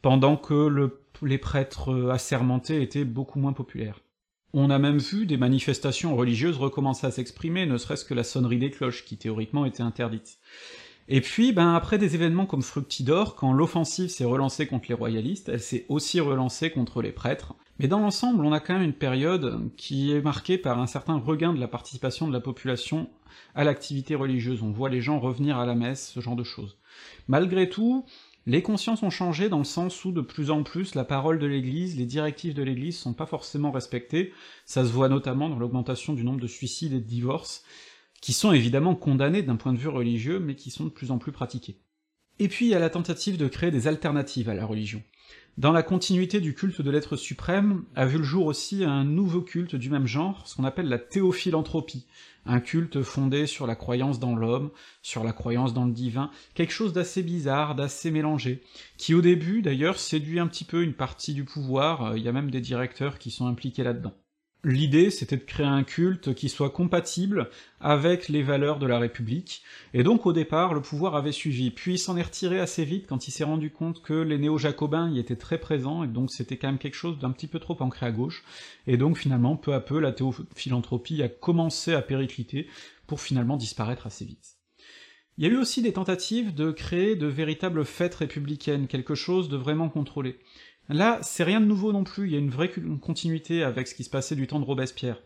pendant 0.00 0.36
que 0.36 0.90
les 1.22 1.38
prêtres 1.38 2.10
assermentés 2.10 2.82
étaient 2.82 3.04
beaucoup 3.04 3.38
moins 3.38 3.52
populaires. 3.52 4.00
On 4.54 4.70
a 4.70 4.78
même 4.78 4.98
vu 4.98 5.26
des 5.26 5.36
manifestations 5.36 6.16
religieuses 6.16 6.56
recommencer 6.56 7.06
à 7.06 7.10
s'exprimer, 7.10 7.66
ne 7.66 7.76
serait-ce 7.76 8.04
que 8.04 8.14
la 8.14 8.24
sonnerie 8.24 8.58
des 8.58 8.70
cloches, 8.70 9.04
qui 9.04 9.18
théoriquement 9.18 9.66
était 9.66 9.82
interdite. 9.82 10.38
Et 11.08 11.20
puis, 11.20 11.52
ben, 11.52 11.74
après 11.74 11.98
des 11.98 12.14
événements 12.14 12.46
comme 12.46 12.62
Fructidor, 12.62 13.34
quand 13.34 13.52
l'offensive 13.52 14.08
s'est 14.08 14.24
relancée 14.24 14.66
contre 14.66 14.86
les 14.88 14.94
royalistes, 14.94 15.48
elle 15.48 15.60
s'est 15.60 15.86
aussi 15.88 16.20
relancée 16.20 16.70
contre 16.70 17.02
les 17.02 17.12
prêtres. 17.12 17.54
Mais 17.78 17.88
dans 17.88 18.00
l'ensemble, 18.00 18.44
on 18.44 18.52
a 18.52 18.60
quand 18.60 18.74
même 18.74 18.82
une 18.82 18.92
période 18.92 19.70
qui 19.76 20.12
est 20.12 20.20
marquée 20.20 20.58
par 20.58 20.78
un 20.78 20.86
certain 20.86 21.16
regain 21.16 21.52
de 21.52 21.60
la 21.60 21.68
participation 21.68 22.26
de 22.26 22.32
la 22.32 22.40
population 22.40 23.08
à 23.54 23.64
l'activité 23.64 24.14
religieuse. 24.14 24.62
On 24.62 24.70
voit 24.70 24.90
les 24.90 25.00
gens 25.00 25.18
revenir 25.18 25.58
à 25.58 25.66
la 25.66 25.74
messe, 25.74 26.10
ce 26.10 26.20
genre 26.20 26.36
de 26.36 26.44
choses. 26.44 26.76
Malgré 27.26 27.68
tout, 27.68 28.04
les 28.48 28.62
consciences 28.62 29.02
ont 29.02 29.10
changé 29.10 29.50
dans 29.50 29.58
le 29.58 29.64
sens 29.64 30.06
où 30.06 30.10
de 30.10 30.22
plus 30.22 30.50
en 30.50 30.62
plus 30.62 30.94
la 30.94 31.04
parole 31.04 31.38
de 31.38 31.46
l'Église, 31.46 31.98
les 31.98 32.06
directives 32.06 32.54
de 32.54 32.62
l'Église 32.62 32.98
sont 32.98 33.12
pas 33.12 33.26
forcément 33.26 33.70
respectées, 33.70 34.32
ça 34.64 34.84
se 34.84 34.90
voit 34.90 35.10
notamment 35.10 35.50
dans 35.50 35.58
l'augmentation 35.58 36.14
du 36.14 36.24
nombre 36.24 36.40
de 36.40 36.46
suicides 36.46 36.94
et 36.94 37.00
de 37.00 37.04
divorces, 37.04 37.62
qui 38.22 38.32
sont 38.32 38.52
évidemment 38.52 38.94
condamnés 38.94 39.42
d'un 39.42 39.56
point 39.56 39.74
de 39.74 39.78
vue 39.78 39.88
religieux, 39.88 40.40
mais 40.40 40.54
qui 40.54 40.70
sont 40.70 40.84
de 40.84 40.90
plus 40.90 41.10
en 41.10 41.18
plus 41.18 41.30
pratiqués. 41.30 41.76
Et 42.38 42.48
puis 42.48 42.64
il 42.64 42.70
y 42.70 42.74
a 42.74 42.78
la 42.78 42.88
tentative 42.88 43.36
de 43.36 43.48
créer 43.48 43.70
des 43.70 43.86
alternatives 43.86 44.48
à 44.48 44.54
la 44.54 44.64
religion. 44.64 45.02
Dans 45.58 45.72
la 45.72 45.82
continuité 45.82 46.40
du 46.40 46.54
culte 46.54 46.82
de 46.82 46.90
l'être 46.90 47.16
suprême, 47.16 47.84
a 47.96 48.06
vu 48.06 48.18
le 48.18 48.24
jour 48.24 48.46
aussi 48.46 48.84
un 48.84 49.02
nouveau 49.02 49.40
culte 49.40 49.74
du 49.74 49.90
même 49.90 50.06
genre, 50.06 50.46
ce 50.46 50.54
qu'on 50.54 50.62
appelle 50.62 50.88
la 50.88 51.00
théophilanthropie, 51.00 52.06
un 52.46 52.60
culte 52.60 53.02
fondé 53.02 53.46
sur 53.46 53.66
la 53.66 53.74
croyance 53.74 54.20
dans 54.20 54.36
l'homme, 54.36 54.70
sur 55.02 55.24
la 55.24 55.32
croyance 55.32 55.74
dans 55.74 55.84
le 55.84 55.92
divin, 55.92 56.30
quelque 56.54 56.72
chose 56.72 56.92
d'assez 56.92 57.24
bizarre, 57.24 57.74
d'assez 57.74 58.12
mélangé, 58.12 58.62
qui 58.98 59.14
au 59.14 59.20
début 59.20 59.60
d'ailleurs 59.60 59.98
séduit 59.98 60.38
un 60.38 60.46
petit 60.46 60.64
peu 60.64 60.84
une 60.84 60.94
partie 60.94 61.34
du 61.34 61.44
pouvoir, 61.44 62.16
il 62.16 62.22
y 62.22 62.28
a 62.28 62.32
même 62.32 62.52
des 62.52 62.60
directeurs 62.60 63.18
qui 63.18 63.32
sont 63.32 63.48
impliqués 63.48 63.82
là-dedans. 63.82 64.14
L'idée, 64.64 65.10
c'était 65.10 65.36
de 65.36 65.44
créer 65.44 65.66
un 65.66 65.84
culte 65.84 66.34
qui 66.34 66.48
soit 66.48 66.70
compatible 66.70 67.48
avec 67.80 68.28
les 68.28 68.42
valeurs 68.42 68.80
de 68.80 68.88
la 68.88 68.98
République, 68.98 69.62
et 69.94 70.02
donc 70.02 70.26
au 70.26 70.32
départ, 70.32 70.74
le 70.74 70.82
pouvoir 70.82 71.14
avait 71.14 71.30
suivi, 71.30 71.70
puis 71.70 71.94
il 71.94 71.98
s'en 71.98 72.16
est 72.16 72.22
retiré 72.22 72.58
assez 72.58 72.84
vite 72.84 73.06
quand 73.06 73.28
il 73.28 73.30
s'est 73.30 73.44
rendu 73.44 73.70
compte 73.70 74.02
que 74.02 74.14
les 74.14 74.36
néo-jacobins 74.36 75.10
y 75.10 75.20
étaient 75.20 75.36
très 75.36 75.58
présents, 75.58 76.02
et 76.02 76.08
donc 76.08 76.32
c'était 76.32 76.56
quand 76.56 76.66
même 76.66 76.78
quelque 76.78 76.94
chose 76.94 77.20
d'un 77.20 77.30
petit 77.30 77.46
peu 77.46 77.60
trop 77.60 77.76
ancré 77.80 78.06
à 78.06 78.10
gauche, 78.10 78.42
et 78.88 78.96
donc 78.96 79.16
finalement, 79.16 79.56
peu 79.56 79.74
à 79.74 79.80
peu, 79.80 80.00
la 80.00 80.10
théophilanthropie 80.10 81.22
a 81.22 81.28
commencé 81.28 81.94
à 81.94 82.02
péricliter, 82.02 82.66
pour 83.06 83.20
finalement 83.20 83.56
disparaître 83.56 84.06
assez 84.06 84.24
vite. 84.24 84.58
Il 85.38 85.44
y 85.44 85.46
a 85.46 85.52
eu 85.52 85.56
aussi 85.56 85.82
des 85.82 85.92
tentatives 85.92 86.52
de 86.52 86.72
créer 86.72 87.14
de 87.14 87.28
véritables 87.28 87.84
fêtes 87.84 88.16
républicaines, 88.16 88.88
quelque 88.88 89.14
chose 89.14 89.48
de 89.48 89.56
vraiment 89.56 89.88
contrôlé. 89.88 90.40
Là, 90.88 91.18
c'est 91.22 91.44
rien 91.44 91.60
de 91.60 91.66
nouveau 91.66 91.92
non 91.92 92.04
plus, 92.04 92.26
il 92.26 92.32
y 92.32 92.36
a 92.36 92.38
une 92.38 92.50
vraie 92.50 92.72
continuité 93.00 93.62
avec 93.62 93.88
ce 93.88 93.94
qui 93.94 94.04
se 94.04 94.10
passait 94.10 94.36
du 94.36 94.46
temps 94.46 94.58
de 94.58 94.64
Robespierre. 94.64 95.18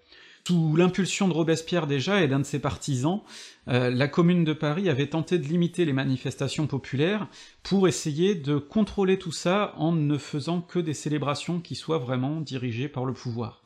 Sous 0.45 0.75
l'impulsion 0.75 1.28
de 1.28 1.33
Robespierre 1.33 1.87
déjà 1.87 2.21
et 2.21 2.26
d'un 2.26 2.40
de 2.40 2.45
ses 2.45 2.59
partisans, 2.59 3.21
euh, 3.69 3.90
la 3.90 4.09
Commune 4.09 4.42
de 4.42 4.52
Paris 4.52 4.88
avait 4.88 5.07
tenté 5.07 5.38
de 5.38 5.47
limiter 5.47 5.85
les 5.85 5.92
manifestations 5.92 6.66
populaires 6.66 7.28
pour 7.62 7.87
essayer 7.87 8.35
de 8.35 8.57
contrôler 8.59 9.21
tout 9.21 9.31
ça 9.31 9.73
en 9.76 9.92
ne 9.92 10.19
faisant 10.19 10.61
que 10.61 10.81
des 10.81 10.95
célébrations 10.95 11.61
qui 11.61 11.76
soient 11.76 11.99
vraiment 11.99 12.40
dirigées 12.40 12.88
par 12.88 13.05
le 13.05 13.12
pouvoir. 13.12 13.62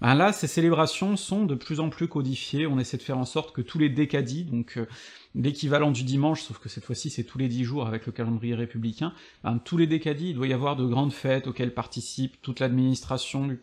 Ben 0.00 0.14
là, 0.14 0.32
ces 0.32 0.46
célébrations 0.46 1.16
sont 1.16 1.44
de 1.44 1.56
plus 1.56 1.80
en 1.80 1.88
plus 1.88 2.06
codifiées, 2.06 2.68
on 2.68 2.78
essaie 2.78 2.98
de 2.98 3.02
faire 3.02 3.18
en 3.18 3.24
sorte 3.24 3.52
que 3.52 3.60
tous 3.60 3.78
les 3.78 3.88
décadis, 3.88 4.44
donc 4.44 4.76
euh, 4.76 4.86
l'équivalent 5.34 5.90
du 5.90 6.04
dimanche, 6.04 6.42
sauf 6.42 6.58
que 6.58 6.68
cette 6.68 6.84
fois-ci 6.84 7.10
c'est 7.10 7.24
tous 7.24 7.36
les 7.36 7.48
dix 7.48 7.64
jours 7.64 7.86
avec 7.86 8.06
le 8.06 8.12
calendrier 8.12 8.54
républicain, 8.54 9.12
ben, 9.42 9.58
tous 9.58 9.76
les 9.76 9.88
décadis, 9.88 10.30
il 10.30 10.34
doit 10.36 10.46
y 10.46 10.52
avoir 10.52 10.76
de 10.76 10.86
grandes 10.86 11.12
fêtes 11.12 11.48
auxquelles 11.48 11.74
participe 11.74 12.40
toute 12.42 12.60
l'administration 12.60 13.48
du, 13.48 13.58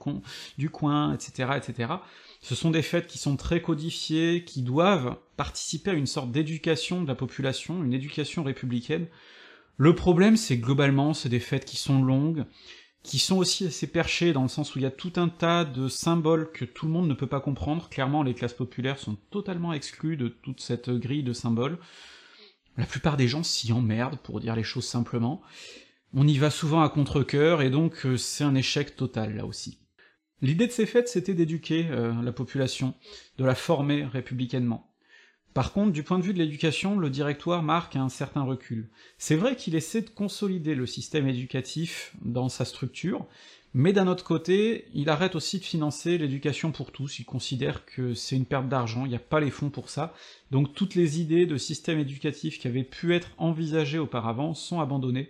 du 0.58 0.69
coin, 0.69 1.13
etc., 1.13 1.52
etc. 1.56 1.93
Ce 2.41 2.54
sont 2.54 2.69
des 2.69 2.82
fêtes 2.82 3.08
qui 3.08 3.17
sont 3.17 3.38
très 3.38 3.62
codifiées, 3.62 4.43
qui 4.43 4.62
doivent 4.62 5.17
participer 5.38 5.91
à 5.91 5.93
une 5.93 6.06
sorte 6.06 6.32
d'éducation 6.32 7.02
de 7.02 7.08
la 7.08 7.15
population, 7.15 7.82
une 7.82 7.93
éducation 7.93 8.43
républicaine. 8.43 9.08
Le 9.78 9.95
problème, 9.95 10.38
c'est 10.38 10.58
globalement, 10.58 11.13
c'est 11.13 11.30
des 11.30 11.39
fêtes 11.39 11.65
qui 11.65 11.78
sont 11.78 12.04
longues, 12.04 12.45
qui 13.06 13.20
sont 13.20 13.38
aussi 13.38 13.68
assez 13.68 13.86
perchés 13.86 14.34
dans 14.34 14.41
le 14.41 14.48
sens 14.50 14.76
où 14.76 14.80
il 14.80 14.82
y 14.82 14.88
a 14.88 14.91
tout 14.91 15.13
un 15.18 15.30
tas 15.30 15.63
de 15.63 15.88
symboles 15.88 16.52
que 16.52 16.65
tout 16.65 16.88
le 16.88 16.91
monde 16.91 17.08
ne 17.08 17.13
peut 17.13 17.28
pas 17.28 17.39
comprendre. 17.39 17.88
Clairement, 17.88 18.24
les 18.24 18.34
classes 18.34 18.54
populaires 18.54 18.98
sont 18.98 19.15
totalement 19.30 19.74
exclues 19.74 20.18
de 20.18 20.28
toute 20.28 20.60
cette 20.60 20.89
grille 20.89 21.24
de 21.24 21.32
symboles. 21.32 21.78
La 22.78 22.86
plupart 22.86 23.15
des 23.15 23.28
gens 23.28 23.44
s'y 23.44 23.72
emmerdent, 23.72 24.18
pour 24.18 24.39
dire 24.39 24.56
les 24.56 24.63
choses 24.63 24.88
simplement. 24.88 25.44
On 26.13 26.28
y 26.28 26.38
va 26.39 26.50
souvent 26.50 26.82
à 26.82 26.89
contre-cœur, 26.89 27.62
et 27.62 27.70
donc 27.70 28.06
euh, 28.06 28.18
c'est 28.18 28.44
un 28.44 28.56
échec 28.56 28.96
total, 28.96 29.36
là 29.36 29.46
aussi. 29.46 29.78
L'idée 30.41 30.65
de 30.65 30.72
ces 30.72 30.88
fêtes, 30.88 31.08
c'était 31.08 31.36
d'éduquer 31.36 31.88
euh, 31.91 32.12
la 32.24 32.32
population, 32.32 32.96
de 33.38 33.46
la 33.46 33.56
former 33.56 34.06
républicainement. 34.06 34.94
Par 35.56 35.72
contre, 35.72 35.94
du 35.94 36.04
point 36.04 36.20
de 36.20 36.24
vue 36.24 36.34
de 36.34 36.39
l'éducation, 36.39 37.00
le 37.00 37.10
directoire 37.10 37.63
marque 37.63 37.96
un 37.96 38.10
certain 38.10 38.44
recul. 38.44 38.89
C'est 39.18 39.38
vrai 39.38 39.56
qu'il 39.56 39.74
essaie 39.74 40.02
de 40.02 40.10
consolider 40.10 40.76
le 40.76 40.86
système 40.86 41.30
éducatif 41.30 42.13
dans 42.22 42.50
sa 42.50 42.65
structure, 42.65 43.26
mais 43.74 43.94
d'un 43.94 44.08
autre 44.08 44.26
côté, 44.26 44.84
il 44.94 45.10
arrête 45.10 45.34
aussi 45.34 45.60
de 45.60 45.63
financer 45.63 46.18
l'éducation 46.18 46.74
pour 46.74 46.91
tous, 46.91 47.20
il 47.20 47.24
considère 47.24 47.86
que 47.86 48.13
c'est 48.13 48.36
une 48.36 48.44
perte 48.46 48.68
d'argent, 48.68 49.06
il 49.06 49.10
n'y 49.10 49.15
a 49.15 49.20
pas 49.20 49.39
les 49.39 49.50
fonds 49.50 49.70
pour 49.70 49.89
ça, 49.89 50.13
donc 50.52 50.74
toutes 50.74 50.94
les 50.94 51.22
idées 51.22 51.46
de 51.46 51.56
système 51.56 52.00
éducatif 52.00 52.60
qui 52.60 52.68
avaient 52.68 52.84
pu 52.84 53.15
être 53.15 53.30
envisagées 53.38 54.00
auparavant 54.00 54.56
sont 54.56 54.82
abandonnées, 54.82 55.30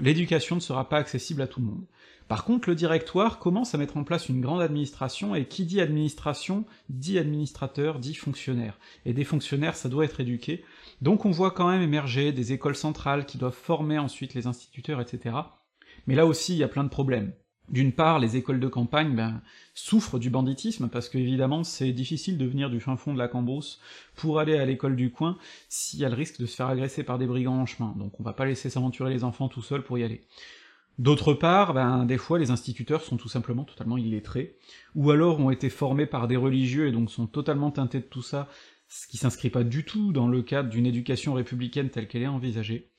l'éducation 0.00 0.56
ne 0.56 0.60
sera 0.60 0.88
pas 0.88 0.98
accessible 0.98 1.42
à 1.42 1.46
tout 1.46 1.60
le 1.60 1.66
monde. 1.66 1.84
Par 2.28 2.44
contre, 2.44 2.68
le 2.68 2.76
directoire 2.76 3.40
commence 3.40 3.74
à 3.74 3.78
mettre 3.78 3.96
en 3.96 4.04
place 4.04 4.28
une 4.28 4.40
grande 4.40 4.62
administration, 4.62 5.34
et 5.34 5.46
qui 5.46 5.64
dit 5.64 5.80
administration, 5.80 6.64
dit 6.88 7.18
administrateur, 7.18 7.98
dit 7.98 8.14
fonctionnaire. 8.14 8.78
Et 9.04 9.12
des 9.12 9.24
fonctionnaires, 9.24 9.74
ça 9.74 9.88
doit 9.88 10.04
être 10.04 10.20
éduqué. 10.20 10.64
Donc 11.02 11.24
on 11.24 11.32
voit 11.32 11.50
quand 11.50 11.68
même 11.68 11.82
émerger 11.82 12.32
des 12.32 12.52
écoles 12.52 12.76
centrales 12.76 13.26
qui 13.26 13.36
doivent 13.36 13.52
former 13.52 13.98
ensuite 13.98 14.34
les 14.34 14.46
instituteurs, 14.46 15.00
etc. 15.00 15.34
Mais 16.06 16.14
là 16.14 16.24
aussi, 16.24 16.54
il 16.54 16.58
y 16.58 16.62
a 16.64 16.68
plein 16.68 16.84
de 16.84 16.88
problèmes. 16.88 17.32
D'une 17.70 17.92
part, 17.92 18.18
les 18.18 18.36
écoles 18.36 18.58
de 18.58 18.66
campagne 18.66 19.14
ben, 19.14 19.40
souffrent 19.74 20.18
du 20.18 20.28
banditisme, 20.28 20.88
parce 20.88 21.08
que 21.08 21.18
évidemment 21.18 21.62
c'est 21.62 21.92
difficile 21.92 22.36
de 22.36 22.44
venir 22.44 22.68
du 22.68 22.80
fin 22.80 22.96
fond 22.96 23.14
de 23.14 23.18
la 23.18 23.28
Cambrousse 23.28 23.80
pour 24.16 24.40
aller 24.40 24.56
à 24.56 24.66
l'école 24.66 24.96
du 24.96 25.12
coin 25.12 25.38
s'il 25.68 26.00
y 26.00 26.04
a 26.04 26.08
le 26.08 26.16
risque 26.16 26.40
de 26.40 26.46
se 26.46 26.56
faire 26.56 26.66
agresser 26.66 27.04
par 27.04 27.18
des 27.18 27.26
brigands 27.26 27.60
en 27.60 27.66
chemin, 27.66 27.94
donc 27.96 28.18
on 28.18 28.24
va 28.24 28.32
pas 28.32 28.44
laisser 28.44 28.70
s'aventurer 28.70 29.10
les 29.10 29.22
enfants 29.22 29.48
tout 29.48 29.62
seuls 29.62 29.84
pour 29.84 29.98
y 29.98 30.02
aller. 30.02 30.22
D'autre 30.98 31.32
part, 31.32 31.72
ben, 31.72 32.04
des 32.04 32.18
fois, 32.18 32.38
les 32.38 32.50
instituteurs 32.50 33.02
sont 33.02 33.16
tout 33.16 33.28
simplement 33.28 33.64
totalement 33.64 33.96
illettrés, 33.96 34.56
ou 34.96 35.12
alors 35.12 35.38
ont 35.40 35.50
été 35.50 35.70
formés 35.70 36.06
par 36.06 36.28
des 36.28 36.36
religieux 36.36 36.88
et 36.88 36.92
donc 36.92 37.10
sont 37.10 37.26
totalement 37.26 37.70
teintés 37.70 38.00
de 38.00 38.04
tout 38.04 38.20
ça, 38.20 38.48
ce 38.88 39.06
qui 39.06 39.16
s'inscrit 39.16 39.48
pas 39.48 39.62
du 39.62 39.84
tout 39.84 40.12
dans 40.12 40.26
le 40.26 40.42
cadre 40.42 40.68
d'une 40.68 40.86
éducation 40.86 41.34
républicaine 41.34 41.88
telle 41.88 42.08
qu'elle 42.08 42.22
est 42.22 42.26
envisagée. 42.26 42.90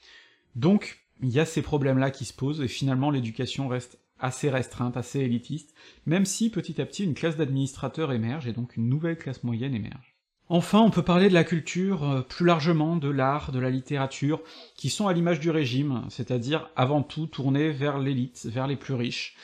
Donc, 0.56 1.02
il 1.22 1.30
y 1.30 1.40
a 1.40 1.46
ces 1.46 1.62
problèmes-là 1.62 2.10
qui 2.10 2.26
se 2.26 2.34
posent, 2.34 2.62
et 2.62 2.68
finalement 2.68 3.12
l'éducation 3.12 3.68
reste 3.68 4.00
assez 4.22 4.50
restreinte, 4.50 4.98
assez 4.98 5.20
élitiste, 5.20 5.74
même 6.06 6.26
si 6.26 6.50
petit 6.50 6.82
à 6.82 6.86
petit 6.86 7.04
une 7.04 7.14
classe 7.14 7.38
d'administrateurs 7.38 8.12
émerge, 8.12 8.48
et 8.48 8.54
donc 8.54 8.78
une 8.78 8.88
nouvelle 8.88 9.18
classe 9.18 9.44
moyenne 9.44 9.76
émerge. 9.76 10.16
Enfin, 10.50 10.80
on 10.80 10.90
peut 10.90 11.04
parler 11.04 11.30
de 11.30 11.34
la 11.34 11.46
culture, 11.46 12.04
euh, 12.04 12.22
plus 12.22 12.46
largement 12.46 12.98
de 12.98 13.10
l'art, 13.10 13.52
de 13.52 13.60
la 13.60 13.70
littérature, 13.70 14.42
qui 14.76 14.90
sont 14.90 15.08
à 15.08 15.14
l'image 15.14 15.40
du 15.40 15.50
régime, 15.50 16.04
c'est-à-dire 16.10 16.70
avant 16.76 17.04
tout 17.04 17.26
tournés 17.26 17.72
vers 17.72 18.00
l'élite, 18.00 18.46
vers 18.52 18.68
les 18.68 18.76
plus 18.76 18.94
riches. 18.94 19.38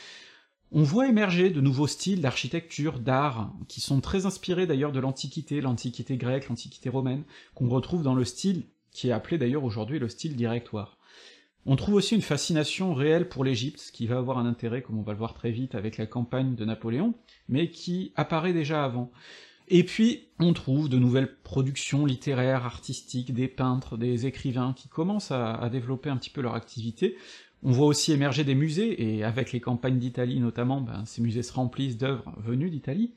On 0.74 0.84
voit 0.84 1.08
émerger 1.08 1.50
de 1.50 1.62
nouveaux 1.62 1.88
styles 1.88 2.20
d'architecture, 2.20 3.00
d'art, 3.00 3.54
qui 3.70 3.80
sont 3.80 4.02
très 4.02 4.26
inspirés 4.26 4.68
d'ailleurs 4.68 4.92
de 4.92 5.00
l'Antiquité, 5.00 5.62
l'Antiquité 5.62 6.18
grecque, 6.18 6.50
l'Antiquité 6.50 6.90
romaine, 6.90 7.24
qu'on 7.56 7.70
retrouve 7.70 8.04
dans 8.04 8.16
le 8.16 8.26
style 8.26 8.64
qui 8.92 9.10
est 9.10 9.14
appelé 9.14 9.38
d'ailleurs 9.38 9.64
aujourd'hui 9.64 10.00
le 10.00 10.10
style 10.10 10.36
directoire. 10.36 10.97
On 11.70 11.76
trouve 11.76 11.96
aussi 11.96 12.16
une 12.16 12.22
fascination 12.22 12.94
réelle 12.94 13.28
pour 13.28 13.44
l'Égypte, 13.44 13.80
ce 13.80 13.92
qui 13.92 14.08
va 14.08 14.18
avoir 14.18 14.38
un 14.38 14.46
intérêt, 14.46 14.82
comme 14.82 14.98
on 14.98 15.04
va 15.04 15.12
le 15.12 15.18
voir 15.18 15.34
très 15.34 15.52
vite 15.52 15.76
avec 15.76 15.98
la 15.98 16.06
campagne 16.06 16.56
de 16.56 16.64
Napoléon, 16.66 17.14
mais 17.50 17.70
qui 17.70 18.14
apparaît 18.16 18.54
déjà 18.54 18.86
avant. 18.86 19.12
Et 19.68 19.84
puis, 19.84 20.30
on 20.40 20.54
trouve 20.54 20.88
de 20.88 20.98
nouvelles 20.98 21.36
productions 21.44 22.06
littéraires, 22.06 22.66
artistiques, 22.66 23.34
des 23.34 23.50
peintres, 23.50 23.98
des 23.98 24.26
écrivains 24.26 24.74
qui 24.74 24.88
commencent 24.88 25.32
à, 25.32 25.56
à 25.56 25.70
développer 25.70 26.10
un 26.10 26.16
petit 26.16 26.30
peu 26.30 26.40
leur 26.40 26.56
activité, 26.56 27.18
on 27.64 27.72
voit 27.72 27.88
aussi 27.88 28.12
émerger 28.12 28.44
des 28.44 28.56
musées, 28.56 29.16
et 29.16 29.24
avec 29.24 29.52
les 29.52 29.60
campagnes 29.60 30.00
d'Italie 30.00 30.40
notamment, 30.40 30.80
ben, 30.80 31.04
ces 31.06 31.22
musées 31.22 31.44
se 31.44 31.54
remplissent 31.54 31.98
d'œuvres 31.98 32.34
venues 32.38 32.70
d'Italie. 32.70 33.14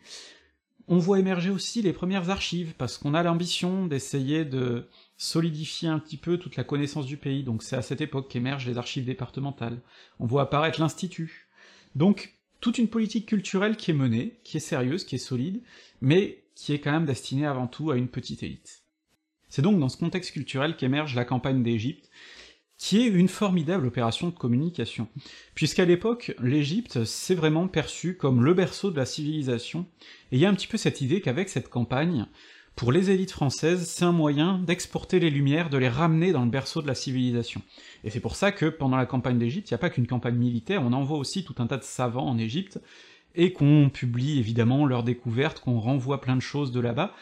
On 0.88 0.98
voit 0.98 1.20
émerger 1.20 1.50
aussi 1.50 1.82
les 1.82 1.92
premières 1.92 2.30
archives, 2.30 2.74
parce 2.76 2.98
qu'on 2.98 3.14
a 3.14 3.22
l'ambition 3.22 3.86
d'essayer 3.86 4.44
de 4.44 4.88
solidifier 5.20 5.87
un 5.87 5.98
petit 5.98 6.16
peu 6.16 6.38
toute 6.38 6.56
la 6.56 6.64
connaissance 6.64 7.04
du 7.04 7.18
pays, 7.18 7.42
donc 7.42 7.62
c'est 7.62 7.76
à 7.76 7.83
cette 7.83 8.00
époque 8.00 8.30
qu'émergent 8.30 8.66
les 8.66 8.78
archives 8.78 9.04
départementales. 9.04 9.78
On 10.18 10.24
voit 10.24 10.40
apparaître 10.40 10.80
l'Institut. 10.80 11.46
Donc, 11.94 12.38
toute 12.61 12.78
une 12.78 12.88
politique 12.88 13.26
culturelle 13.26 13.76
qui 13.76 13.90
est 13.90 13.94
menée, 13.94 14.40
qui 14.44 14.56
est 14.56 14.61
sérieuse, 14.61 15.04
qui 15.04 15.16
est 15.16 15.18
solide, 15.18 15.61
mais 16.00 16.42
qui 16.54 16.72
est 16.72 16.80
quand 16.80 16.92
même 16.92 17.04
destinée 17.04 17.44
avant 17.44 17.66
tout 17.66 17.90
à 17.90 17.98
une 17.98 18.09
petite 18.09 18.42
élite. 18.42 18.83
C'est 19.50 19.61
donc 19.61 19.78
dans 19.78 19.90
ce 19.90 19.98
contexte 19.98 20.33
culturel 20.33 20.74
qu'émerge 20.74 21.14
la 21.14 21.26
campagne 21.26 21.62
d'Égypte, 21.62 22.09
qui 22.78 23.02
est 23.02 23.09
une 23.09 23.28
formidable 23.28 23.88
opération 23.88 24.28
de 24.28 24.35
communication, 24.35 25.06
puisqu'à 25.54 25.85
l'époque, 25.85 26.35
l'Égypte 26.40 27.04
s'est 27.04 27.35
vraiment 27.35 27.68
perçue 27.68 28.16
comme 28.16 28.42
le 28.42 28.54
berceau 28.54 28.90
de 28.90 28.96
la 28.96 29.04
civilisation, 29.04 29.87
et 30.33 30.37
il 30.37 30.40
y 30.40 30.46
a 30.46 30.48
un 30.48 30.54
petit 30.54 30.66
peu 30.66 30.78
cette 30.78 31.02
idée 31.02 31.20
qu'avec 31.20 31.50
cette 31.50 31.68
campagne, 31.68 32.26
pour 32.76 32.92
les 32.92 33.11
élites 33.11 33.30
françaises, 33.33 33.87
c'est 33.87 34.04
un 34.04 34.12
moyen 34.12 34.59
d'exporter 34.59 35.20
les 35.20 35.30
lumières, 35.30 35.68
de 35.68 35.76
les 35.76 35.88
ramener 35.88 36.33
dans 36.33 36.44
le 36.44 36.50
berceau 36.50 36.80
de 36.80 36.87
la 36.87 36.94
civilisation. 36.94 37.61
Et 38.04 38.11
c'est 38.11 38.20
pour 38.20 38.37
ça 38.37 38.52
que 38.52 38.66
pendant 38.66 38.96
la 38.96 39.06
campagne 39.06 39.38
d'Égypte, 39.38 39.70
il 39.70 39.74
n'y 39.74 39.76
a 39.76 39.78
pas 39.78 39.90
qu'une 39.90 40.06
campagne 40.06 40.37
militaire, 40.37 40.83
on 40.83 40.92
envoie 40.92 41.18
aussi 41.18 41.44
tout 41.44 41.56
un 41.59 41.66
tas 41.66 41.76
de 41.76 41.83
savants 41.83 42.26
en 42.26 42.38
Égypte, 42.38 42.80
et 43.35 43.52
qu'on 43.52 43.90
publie 43.90 44.38
évidemment 44.38 44.87
leurs 44.87 45.04
découvertes, 45.04 45.61
qu'on 45.61 45.78
renvoie 45.78 46.20
plein 46.20 46.37
de 46.37 46.40
choses 46.40 46.72
de 46.72 46.80
là-bas, 46.80 47.14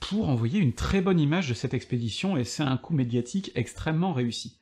pour 0.00 0.28
envoyer 0.28 0.58
une 0.58 0.72
très 0.72 1.00
bonne 1.00 1.20
image 1.20 1.48
de 1.48 1.54
cette 1.54 1.74
expédition, 1.74 2.36
et 2.36 2.44
c'est 2.44 2.62
un 2.62 2.76
coup 2.76 2.94
médiatique 2.94 3.52
extrêmement 3.54 4.12
réussi. 4.12 4.56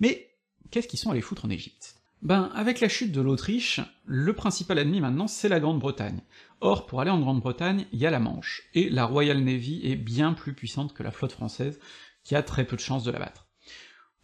Mais 0.00 0.30
qu'est-ce 0.70 0.88
qu'ils 0.88 0.98
sont 0.98 1.10
allés 1.10 1.20
foutre 1.20 1.44
en 1.44 1.50
Égypte? 1.50 2.01
Ben, 2.22 2.52
avec 2.54 2.78
la 2.78 2.88
chute 2.88 3.10
de 3.10 3.20
l'Autriche, 3.20 3.80
le 4.06 4.32
principal 4.32 4.78
ennemi 4.78 5.00
maintenant, 5.00 5.26
c'est 5.26 5.48
la 5.48 5.58
Grande-Bretagne. 5.58 6.20
Or, 6.60 6.86
pour 6.86 7.00
aller 7.00 7.10
en 7.10 7.18
Grande-Bretagne, 7.18 7.86
il 7.92 7.98
y 7.98 8.06
a 8.06 8.10
la 8.10 8.20
Manche, 8.20 8.62
et 8.74 8.88
la 8.90 9.06
Royal 9.06 9.40
Navy 9.40 9.80
est 9.82 9.96
bien 9.96 10.32
plus 10.32 10.54
puissante 10.54 10.92
que 10.92 11.02
la 11.02 11.10
flotte 11.10 11.32
française, 11.32 11.80
qui 12.22 12.36
a 12.36 12.44
très 12.44 12.64
peu 12.64 12.76
de 12.76 12.80
chances 12.80 13.02
de 13.02 13.10
la 13.10 13.18
battre. 13.18 13.48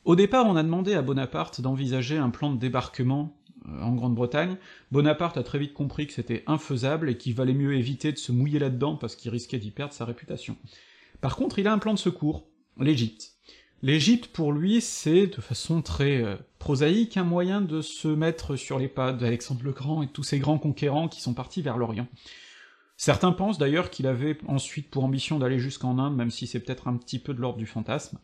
Au 0.05 0.15
départ, 0.15 0.47
on 0.47 0.55
a 0.55 0.63
demandé 0.63 0.95
à 0.95 1.03
Bonaparte 1.03 1.61
d'envisager 1.61 2.17
un 2.17 2.31
plan 2.31 2.53
de 2.53 2.59
débarquement 2.61 3.37
euh, 3.67 3.83
en 3.83 3.93
Grande-Bretagne, 3.97 4.57
Bonaparte 4.93 5.37
a 5.37 5.43
très 5.43 5.59
vite 5.59 5.75
compris 5.75 6.07
que 6.07 6.13
c'était 6.13 6.45
infaisable 6.47 7.11
et 7.11 7.17
qu'il 7.17 7.35
valait 7.35 7.53
mieux 7.53 7.75
éviter 7.75 8.13
de 8.13 8.19
se 8.19 8.31
mouiller 8.31 8.61
là-dedans 8.61 8.95
parce 8.95 9.17
qu'il 9.17 9.33
risquait 9.33 9.59
d'y 9.59 9.73
perdre 9.73 9.93
sa 9.93 10.05
réputation. 10.05 10.57
Par 11.21 11.35
contre, 11.35 11.59
il 11.59 11.67
a 11.67 11.73
un 11.73 11.79
plan 11.79 11.95
de 11.95 11.99
secours, 11.99 12.47
l'Égypte. 12.79 13.38
L'Égypte, 13.83 14.29
pour 14.33 14.53
lui, 14.53 14.81
c'est, 14.81 15.29
de 15.29 15.41
façon 15.41 15.83
très 15.83 16.21
euh, 16.21 16.37
prosaïque, 16.59 17.17
un 17.17 17.25
moyen 17.25 17.61
de 17.61 17.81
se 17.81 18.09
mettre 18.09 18.57
sur 18.57 18.79
les 18.79 18.89
pas 18.89 19.13
d'Alexandre 19.13 19.63
le 19.63 19.71
Grand 19.71 20.03
et 20.03 20.07
de 20.07 20.11
tous 20.11 20.25
ces 20.25 20.41
grands 20.41 20.59
conquérants 20.59 21.07
qui 21.07 21.21
sont 21.21 21.35
partis 21.35 21.63
vers 21.63 21.79
l'Orient. 21.79 22.09
Certains 22.97 23.31
pensent 23.31 23.59
d'ailleurs 23.59 23.91
qu'il 23.91 24.09
avait 24.09 24.37
ensuite 24.49 24.91
pour 24.91 25.05
ambition 25.05 25.39
d'aller 25.39 25.61
jusqu'en 25.61 25.99
Inde, 25.99 26.17
même 26.17 26.33
si 26.33 26.49
c'est 26.49 26.59
peut-être 26.59 26.89
un 26.89 26.97
petit 26.97 27.21
peu 27.21 27.33
de 27.33 27.41
l'ordre 27.41 27.59
du 27.59 27.67
fantasme. 27.67 28.19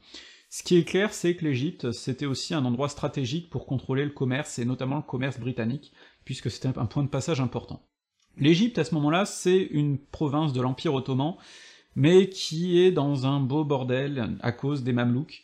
Ce 0.50 0.64
qui 0.64 0.76
est 0.76 0.84
clair, 0.84 1.14
c'est 1.14 1.36
que 1.36 1.44
l'Égypte, 1.44 1.92
c'était 1.92 2.26
aussi 2.26 2.54
un 2.54 2.64
endroit 2.64 2.88
stratégique 2.88 3.48
pour 3.48 3.66
contrôler 3.66 4.04
le 4.04 4.10
commerce, 4.10 4.58
et 4.58 4.64
notamment 4.64 4.96
le 4.96 5.02
commerce 5.02 5.38
britannique, 5.38 5.92
puisque 6.24 6.50
c'était 6.50 6.76
un 6.76 6.86
point 6.86 7.04
de 7.04 7.08
passage 7.08 7.40
important. 7.40 7.86
L'Égypte, 8.36 8.78
à 8.78 8.84
ce 8.84 8.94
moment-là, 8.96 9.26
c'est 9.26 9.62
une 9.70 9.98
province 9.98 10.52
de 10.52 10.60
l'Empire 10.60 10.94
ottoman, 10.94 11.34
mais 11.96 12.28
qui 12.28 12.80
est 12.80 12.92
dans 12.92 13.26
un 13.26 13.40
beau 13.40 13.64
bordel 13.64 14.36
à 14.40 14.52
cause 14.52 14.82
des 14.82 14.92
Mamelouks, 14.92 15.42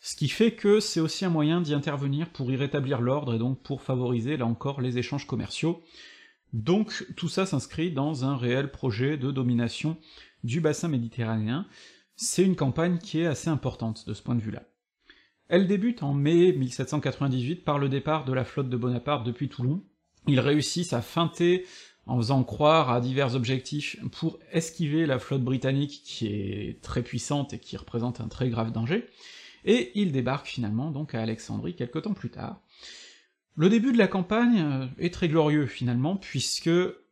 ce 0.00 0.14
qui 0.14 0.28
fait 0.28 0.52
que 0.52 0.80
c'est 0.80 1.00
aussi 1.00 1.24
un 1.24 1.30
moyen 1.30 1.60
d'y 1.60 1.74
intervenir 1.74 2.30
pour 2.30 2.50
y 2.52 2.56
rétablir 2.56 3.00
l'ordre, 3.00 3.34
et 3.34 3.38
donc 3.38 3.62
pour 3.62 3.82
favoriser, 3.82 4.36
là 4.36 4.46
encore, 4.46 4.80
les 4.80 4.98
échanges 4.98 5.26
commerciaux. 5.26 5.82
Donc 6.52 7.06
tout 7.16 7.28
ça 7.28 7.46
s'inscrit 7.46 7.90
dans 7.90 8.24
un 8.24 8.36
réel 8.36 8.70
projet 8.70 9.16
de 9.16 9.30
domination 9.30 9.96
du 10.44 10.60
bassin 10.60 10.88
méditerranéen, 10.88 11.66
c'est 12.16 12.44
une 12.44 12.56
campagne 12.56 12.98
qui 12.98 13.20
est 13.20 13.26
assez 13.26 13.48
importante 13.50 14.08
de 14.08 14.14
ce 14.14 14.22
point 14.22 14.34
de 14.34 14.40
vue-là. 14.40 14.62
Elle 15.48 15.66
débute 15.66 16.02
en 16.02 16.14
mai 16.14 16.52
1798 16.52 17.64
par 17.64 17.78
le 17.78 17.88
départ 17.88 18.24
de 18.24 18.32
la 18.32 18.44
flotte 18.44 18.68
de 18.68 18.76
Bonaparte 18.76 19.24
depuis 19.24 19.48
Toulon. 19.48 19.82
Ils 20.26 20.40
réussissent 20.40 20.92
à 20.92 21.00
feinter 21.00 21.64
en 22.08 22.16
faisant 22.16 22.42
croire 22.42 22.90
à 22.90 23.00
divers 23.00 23.34
objectifs 23.34 23.96
pour 24.12 24.38
esquiver 24.50 25.06
la 25.06 25.18
flotte 25.18 25.42
britannique 25.42 26.00
qui 26.04 26.26
est 26.26 26.80
très 26.82 27.02
puissante 27.02 27.52
et 27.52 27.58
qui 27.58 27.76
représente 27.76 28.20
un 28.20 28.28
très 28.28 28.48
grave 28.48 28.72
danger, 28.72 29.06
et 29.64 29.92
ils 29.94 30.10
débarquent 30.10 30.48
finalement 30.48 30.90
donc 30.90 31.14
à 31.14 31.20
Alexandrie 31.20 31.76
quelque 31.76 31.98
temps 31.98 32.14
plus 32.14 32.30
tard. 32.30 32.60
Le 33.56 33.68
début 33.68 33.92
de 33.92 33.98
la 33.98 34.08
campagne 34.08 34.60
euh, 34.60 34.86
est 34.98 35.12
très 35.12 35.28
glorieux 35.28 35.66
finalement, 35.66 36.16
puisque 36.16 36.70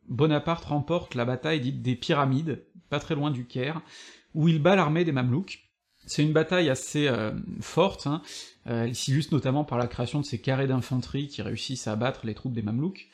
Bonaparte 0.08 0.64
remporte 0.64 1.14
la 1.14 1.24
bataille 1.24 1.60
dite 1.60 1.82
des 1.82 1.96
Pyramides, 1.96 2.64
pas 2.88 3.00
très 3.00 3.16
loin 3.16 3.30
du 3.30 3.44
Caire, 3.44 3.82
où 4.34 4.48
il 4.48 4.62
bat 4.62 4.76
l'armée 4.76 5.04
des 5.04 5.12
Mamelouks. 5.12 5.58
C'est 6.06 6.22
une 6.22 6.32
bataille 6.32 6.70
assez 6.70 7.08
euh, 7.08 7.32
forte, 7.60 8.06
hein. 8.06 8.22
euh, 8.68 8.84
elle 8.84 8.94
s'illustre 8.94 9.34
notamment 9.34 9.64
par 9.64 9.76
la 9.76 9.88
création 9.88 10.20
de 10.20 10.24
ces 10.24 10.40
carrés 10.40 10.68
d'infanterie 10.68 11.26
qui 11.26 11.42
réussissent 11.42 11.88
à 11.88 11.92
abattre 11.92 12.24
les 12.24 12.34
troupes 12.34 12.54
des 12.54 12.62
Mamelouks. 12.62 13.08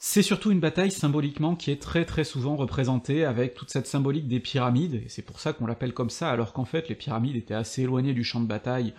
C'est 0.00 0.22
surtout 0.22 0.52
une 0.52 0.60
bataille 0.60 0.92
symboliquement 0.92 1.56
qui 1.56 1.72
est 1.72 1.82
très 1.82 2.04
très 2.04 2.22
souvent 2.22 2.54
représentée 2.54 3.24
avec 3.24 3.54
toute 3.54 3.70
cette 3.70 3.88
symbolique 3.88 4.28
des 4.28 4.38
pyramides, 4.38 4.94
et 4.94 5.08
c'est 5.08 5.22
pour 5.22 5.40
ça 5.40 5.52
qu'on 5.52 5.66
l'appelle 5.66 5.92
comme 5.92 6.08
ça, 6.08 6.30
alors 6.30 6.52
qu'en 6.52 6.64
fait 6.64 6.88
les 6.88 6.94
pyramides 6.94 7.34
étaient 7.34 7.52
assez 7.52 7.82
éloignées 7.82 8.14
du 8.14 8.22
champ 8.22 8.40
de 8.40 8.46
bataille, 8.46 8.94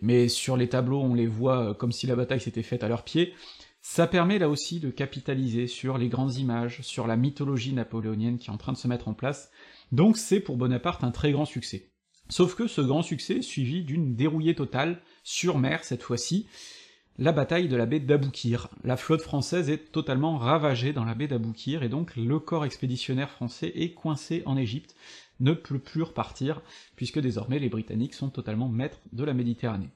mais 0.00 0.28
sur 0.28 0.56
les 0.56 0.70
tableaux 0.70 1.02
on 1.02 1.12
les 1.12 1.26
voit 1.26 1.70
euh, 1.70 1.74
comme 1.74 1.92
si 1.92 2.06
la 2.06 2.16
bataille 2.16 2.40
s'était 2.40 2.62
faite 2.62 2.82
à 2.82 2.88
leurs 2.88 3.04
pieds. 3.04 3.34
Ça 3.82 4.06
permet 4.06 4.38
là 4.38 4.48
aussi 4.48 4.80
de 4.80 4.90
capitaliser 4.90 5.66
sur 5.66 5.98
les 5.98 6.08
grandes 6.08 6.36
images, 6.36 6.80
sur 6.80 7.06
la 7.06 7.16
mythologie 7.16 7.74
napoléonienne 7.74 8.38
qui 8.38 8.48
est 8.48 8.54
en 8.54 8.58
train 8.58 8.72
de 8.72 8.78
se 8.78 8.88
mettre 8.88 9.08
en 9.08 9.14
place, 9.14 9.50
donc 9.90 10.16
c'est 10.16 10.40
pour 10.40 10.56
Bonaparte 10.56 11.04
un 11.04 11.10
très 11.10 11.32
grand 11.32 11.44
succès. 11.44 11.90
Sauf 12.30 12.54
que 12.54 12.68
ce 12.68 12.80
grand 12.80 13.02
succès 13.02 13.38
est 13.38 13.42
suivi 13.42 13.84
d'une 13.84 14.16
dérouillée 14.16 14.54
totale, 14.54 15.02
sur 15.24 15.58
mer 15.58 15.84
cette 15.84 16.02
fois-ci, 16.02 16.46
la 17.18 17.32
bataille 17.32 17.68
de 17.68 17.76
la 17.76 17.86
baie 17.86 18.00
d'Aboukir. 18.00 18.68
La 18.84 18.96
flotte 18.96 19.22
française 19.22 19.68
est 19.70 19.92
totalement 19.92 20.38
ravagée 20.38 20.92
dans 20.92 21.04
la 21.04 21.14
baie 21.14 21.28
d'Aboukir, 21.28 21.82
et 21.82 21.88
donc 21.88 22.16
le 22.16 22.38
corps 22.38 22.64
expéditionnaire 22.64 23.30
français 23.30 23.72
est 23.74 23.92
coincé 23.92 24.42
en 24.46 24.56
Égypte, 24.56 24.96
ne 25.40 25.52
peut 25.52 25.78
plus 25.78 26.02
repartir, 26.02 26.62
puisque 26.96 27.20
désormais 27.20 27.58
les 27.58 27.68
Britanniques 27.68 28.14
sont 28.14 28.30
totalement 28.30 28.68
maîtres 28.68 29.00
de 29.12 29.24
la 29.24 29.34
Méditerranée. 29.34 29.90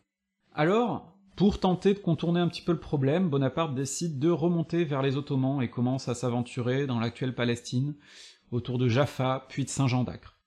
Alors, 0.55 1.17
pour 1.37 1.61
tenter 1.61 1.95
de 1.95 1.99
contourner 1.99 2.41
un 2.41 2.49
petit 2.49 2.63
peu 2.63 2.73
le 2.73 2.81
problème, 2.81 3.29
Bonaparte 3.29 3.75
décide 3.75 4.19
de 4.19 4.31
remonter 4.31 4.85
vers 4.85 5.03
les 5.03 5.17
Ottomans 5.17 5.63
et 5.63 5.69
commence 5.69 6.09
à 6.09 6.15
s'aventurer 6.15 6.87
dans 6.87 6.99
l'actuelle 6.99 7.35
Palestine, 7.35 7.95
autour 8.51 8.79
de 8.79 8.89
Jaffa, 8.89 9.47
puis 9.49 9.65
de 9.65 9.69
Saint-Jean 9.69 10.05
d'Acre. 10.05 10.39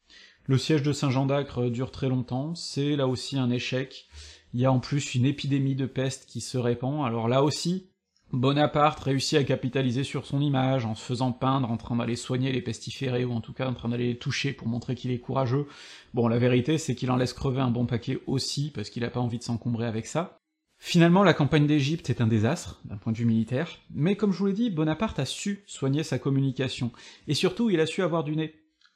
Le 0.45 0.57
siège 0.57 0.81
de 0.81 0.93
Saint-Jean 0.93 1.27
d'Acre 1.27 1.69
dure 1.69 1.91
très 1.91 2.09
longtemps, 2.09 2.55
c'est 2.55 2.95
là 2.95 3.07
aussi 3.07 3.37
un 3.37 3.51
échec, 3.51 4.07
il 4.53 4.61
y 4.61 4.65
a 4.65 4.71
en 4.71 4.79
plus 4.79 5.15
une 5.15 5.25
épidémie 5.25 5.75
de 5.75 5.85
peste 5.85 6.25
qui 6.25 6.41
se 6.41 6.57
répand, 6.57 7.05
alors 7.05 7.27
là 7.27 7.43
aussi, 7.43 7.89
Bonaparte 8.31 8.99
réussit 8.99 9.39
à 9.39 9.43
capitaliser 9.43 10.03
sur 10.03 10.27
son 10.27 10.39
image, 10.39 10.85
en 10.85 10.93
se 10.93 11.03
faisant 11.03 11.31
peindre 11.31 11.71
en 11.71 11.77
train 11.77 11.95
d'aller 11.95 12.15
soigner 12.15 12.51
les 12.51 12.61
pestiférés, 12.61 13.25
ou 13.25 13.33
en 13.33 13.41
tout 13.41 13.53
cas 13.53 13.67
en 13.67 13.73
train 13.73 13.89
d'aller 13.89 14.07
les 14.07 14.17
toucher 14.17 14.53
pour 14.53 14.67
montrer 14.67 14.93
qu'il 14.93 15.09
est 15.09 15.19
courageux. 15.19 15.65
Bon, 16.13 16.27
la 16.27 16.37
vérité, 16.37 16.77
c'est 16.77 16.93
qu'il 16.93 17.09
en 17.09 17.15
laisse 17.15 17.33
crever 17.33 17.61
un 17.61 17.71
bon 17.71 17.87
paquet 17.87 18.19
aussi, 18.27 18.71
parce 18.71 18.91
qu'il 18.91 19.03
a 19.03 19.09
pas 19.09 19.19
envie 19.19 19.39
de 19.39 19.43
s'encombrer 19.43 19.87
avec 19.87 20.05
ça. 20.05 20.37
Finalement, 20.77 21.23
la 21.23 21.33
campagne 21.33 21.65
d'Égypte 21.65 22.11
est 22.11 22.21
un 22.21 22.27
désastre, 22.27 22.79
d'un 22.85 22.97
point 22.97 23.11
de 23.11 23.17
vue 23.17 23.25
militaire, 23.25 23.79
mais 23.89 24.15
comme 24.15 24.31
je 24.31 24.37
vous 24.37 24.45
l'ai 24.45 24.53
dit, 24.53 24.69
Bonaparte 24.69 25.17
a 25.17 25.25
su 25.25 25.63
soigner 25.65 26.03
sa 26.03 26.19
communication, 26.19 26.91
et 27.27 27.33
surtout 27.33 27.71
il 27.71 27.79
a 27.79 27.87
su 27.87 28.03
avoir 28.03 28.23
du 28.23 28.35
nez. 28.35 28.53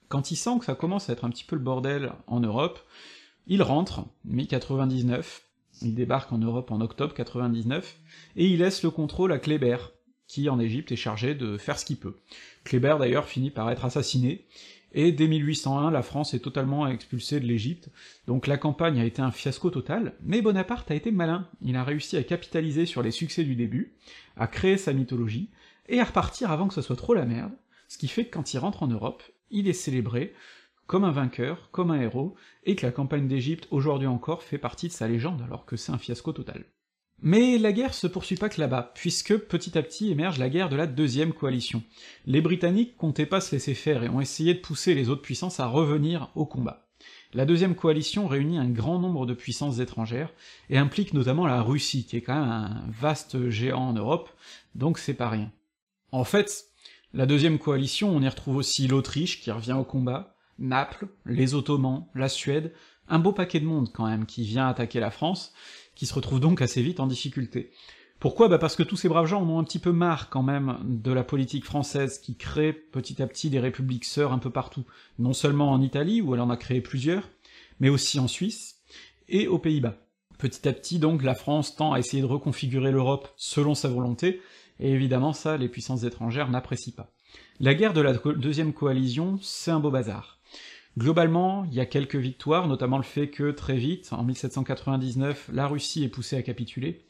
Quand 0.10 0.30
il 0.30 0.36
sent 0.36 0.60
que 0.60 0.66
ça 0.66 0.76
commence 0.76 1.10
à 1.10 1.14
être 1.14 1.26
un 1.26 1.32
petit 1.32 1.44
peu 1.44 1.56
le 1.56 1.62
bordel 1.64 2.14
en 2.28 2.40
Europe, 2.40 2.80
il 3.48 3.62
rentre, 3.62 4.06
mi-99, 4.26 5.42
il 5.82 5.96
débarque 5.96 6.32
en 6.32 6.38
Europe 6.38 6.72
en 6.72 6.82
octobre 6.82 7.14
99, 7.14 7.98
et 8.36 8.48
il 8.48 8.60
laisse 8.60 8.84
le 8.84 8.92
contrôle 8.92 9.32
à 9.32 9.40
Kléber, 9.40 9.78
qui 10.28 10.50
en 10.50 10.60
Égypte 10.60 10.92
est 10.92 10.98
chargé 10.98 11.36
de 11.36 11.58
faire 11.58 11.78
ce 11.78 11.86
qu'il 11.86 11.98
peut. 11.98 12.16
Kléber 12.64 12.96
d'ailleurs 13.00 13.28
finit 13.28 13.52
par 13.52 13.70
être 13.70 13.86
assassiné, 13.86 14.46
et 14.94 15.12
dès 15.12 15.28
1801, 15.28 15.90
la 15.90 16.04
France 16.04 16.34
est 16.34 16.40
totalement 16.40 16.88
expulsée 16.88 17.40
de 17.40 17.48
l'Égypte, 17.48 17.90
donc 18.28 18.46
la 18.46 18.58
campagne 18.58 19.00
a 19.00 19.06
été 19.06 19.22
un 19.22 19.32
fiasco 19.32 19.72
total, 19.72 20.14
mais 20.22 20.42
Bonaparte 20.42 20.92
a 20.92 20.96
été 20.96 21.12
malin, 21.12 21.50
il 21.62 21.76
a 21.76 21.84
réussi 21.84 22.16
à 22.16 22.24
capitaliser 22.24 22.86
sur 22.86 23.02
les 23.02 23.12
succès 23.12 23.44
du 23.44 23.56
début, 23.56 23.96
à 24.38 24.48
créer 24.48 24.78
sa 24.78 24.94
mythologie, 24.94 25.50
et 25.90 26.00
à 26.00 26.06
repartir 26.06 26.52
avant 26.52 26.68
que 26.68 26.76
ce 26.76 26.82
soit 26.82 26.96
trop 26.96 27.14
la 27.14 27.26
merde, 27.26 27.52
ce 27.88 27.98
qui 27.98 28.08
fait 28.08 28.26
que 28.26 28.34
quand 28.34 28.54
il 28.54 28.60
rentre 28.60 28.84
en 28.84 28.88
Europe, 28.88 29.24
il 29.50 29.68
est 29.68 29.74
célébré 29.74 30.34
comme 30.88 31.04
un 31.04 31.12
vainqueur, 31.12 31.70
comme 31.72 31.92
un 31.92 32.02
héros, 32.02 32.36
et 32.66 32.76
que 32.76 32.86
la 32.86 32.92
campagne 32.92 33.28
d'Égypte 33.28 33.68
aujourd'hui 33.72 34.08
encore 34.08 34.44
fait 34.44 34.58
partie 34.58 34.88
de 34.88 34.94
sa 34.94 35.08
légende 35.08 35.42
alors 35.42 35.66
que 35.66 35.76
c'est 35.76 35.92
un 35.92 35.98
fiasco 35.98 36.34
total. 36.34 36.66
Mais 37.22 37.58
la 37.58 37.72
guerre 37.72 37.94
se 37.94 38.08
poursuit 38.08 38.36
pas 38.36 38.50
que 38.50 38.60
là-bas, 38.60 38.92
puisque 38.96 39.38
petit 39.38 39.78
à 39.78 39.82
petit 39.82 40.12
émerge 40.12 40.40
la 40.40 40.50
guerre 40.50 40.68
de 40.68 40.76
la 40.76 40.88
deuxième 40.88 41.32
coalition. 41.32 41.82
Les 42.26 42.42
Britanniques 42.42 42.98
comptaient 42.98 43.26
pas 43.26 43.40
se 43.40 43.56
laisser 43.56 43.76
faire 43.76 44.04
et 44.04 44.10
ont 44.10 44.20
essayé 44.20 44.54
de 44.54 44.60
pousser 44.60 44.94
les 44.94 45.10
autres 45.10 45.22
puissances 45.22 45.62
à 45.62 45.68
revenir 45.68 46.32
au 46.36 46.46
combat. 46.46 46.90
La 47.34 47.46
deuxième 47.46 47.76
coalition 47.76 48.28
réunit 48.28 48.58
un 48.58 48.70
grand 48.70 49.00
nombre 49.00 49.26
de 49.26 49.34
puissances 49.34 49.80
étrangères, 49.80 50.34
et 50.70 50.78
implique 50.78 51.14
notamment 51.14 51.48
la 51.48 51.62
Russie, 51.62 52.06
qui 52.06 52.18
est 52.18 52.22
quand 52.22 52.40
même 52.40 52.50
un 52.50 52.84
vaste 52.92 53.50
géant 53.50 53.90
en 53.90 53.94
Europe, 53.94 54.30
donc 54.76 55.00
c'est 55.00 55.14
pas 55.14 55.30
rien. 55.30 55.52
En 56.12 56.26
fait, 56.26 56.66
la 57.14 57.26
deuxième 57.26 57.58
coalition, 57.58 58.16
on 58.16 58.22
y 58.22 58.28
retrouve 58.28 58.58
aussi 58.58 58.88
l'Autriche 58.88 59.42
qui 59.42 59.50
revient 59.50 59.74
au 59.74 59.84
combat, 59.84 60.33
Naples, 60.60 61.08
les 61.26 61.56
Ottomans, 61.56 62.06
la 62.16 62.30
Suède, 62.30 62.74
un 63.08 63.20
beau 63.20 63.34
paquet 63.34 63.60
de 63.60 63.66
monde 63.66 63.90
quand 63.94 64.08
même 64.08 64.26
qui 64.26 64.44
vient 64.44 64.68
attaquer 64.68 65.00
la 65.00 65.12
France, 65.12 65.54
qui 65.96 66.06
se 66.06 66.14
retrouve 66.14 66.40
donc 66.40 66.62
assez 66.62 66.82
vite 66.82 67.00
en 67.00 67.08
difficulté. 67.08 67.72
Pourquoi? 68.20 68.48
Bah 68.48 68.58
parce 68.58 68.78
que 68.78 68.84
tous 68.84 68.96
ces 68.96 69.10
braves 69.10 69.26
gens 69.26 69.42
en 69.42 69.50
ont 69.50 69.60
un 69.60 69.66
petit 69.66 69.80
peu 69.80 69.92
marre 69.92 70.30
quand 70.30 70.44
même 70.44 70.78
de 70.84 71.12
la 71.12 71.26
politique 71.26 71.66
française 71.66 72.20
qui 72.20 72.38
crée 72.38 72.72
petit 72.72 73.22
à 73.22 73.28
petit 73.28 73.50
des 73.50 73.60
républiques 73.60 74.06
sœurs 74.06 74.32
un 74.32 74.40
peu 74.40 74.50
partout, 74.50 74.86
non 75.20 75.34
seulement 75.34 75.72
en 75.72 75.82
Italie, 75.82 76.22
où 76.22 76.34
elle 76.34 76.40
en 76.40 76.50
a 76.50 76.56
créé 76.56 76.80
plusieurs, 76.80 77.30
mais 77.82 77.90
aussi 77.90 78.20
en 78.20 78.30
Suisse, 78.30 78.80
et 79.28 79.48
aux 79.48 79.60
Pays-Bas. 79.60 79.98
Petit 80.38 80.68
à 80.70 80.74
petit 80.74 81.00
donc 81.00 81.22
la 81.22 81.36
France 81.36 81.76
tend 81.76 81.92
à 81.92 82.00
essayer 82.00 82.22
de 82.22 82.28
reconfigurer 82.28 82.92
l'Europe 82.92 83.28
selon 83.36 83.76
sa 83.76 83.90
volonté, 83.90 84.42
et 84.80 84.92
évidemment 84.92 85.34
ça 85.34 85.58
les 85.58 85.68
puissances 85.68 86.04
étrangères 86.04 86.50
n'apprécient 86.50 86.96
pas. 86.96 87.12
La 87.60 87.74
guerre 87.74 87.94
de 87.94 88.02
la 88.02 88.14
deuxième 88.14 88.74
coalition, 88.74 89.38
c'est 89.42 89.72
un 89.72 89.80
beau 89.80 89.92
bazar. 89.92 90.40
Globalement, 90.98 91.66
il 91.66 91.74
y 91.74 91.80
a 91.80 91.88
quelques 91.88 92.16
victoires, 92.16 92.68
notamment 92.68 92.98
le 92.98 93.04
fait 93.04 93.30
que, 93.30 93.50
très 93.50 93.78
vite, 93.78 94.14
en 94.14 94.24
1799, 94.24 95.50
la 95.52 95.68
Russie 95.68 96.04
est 96.04 96.10
poussée 96.10 96.38
à 96.38 96.44
capituler, 96.44 97.06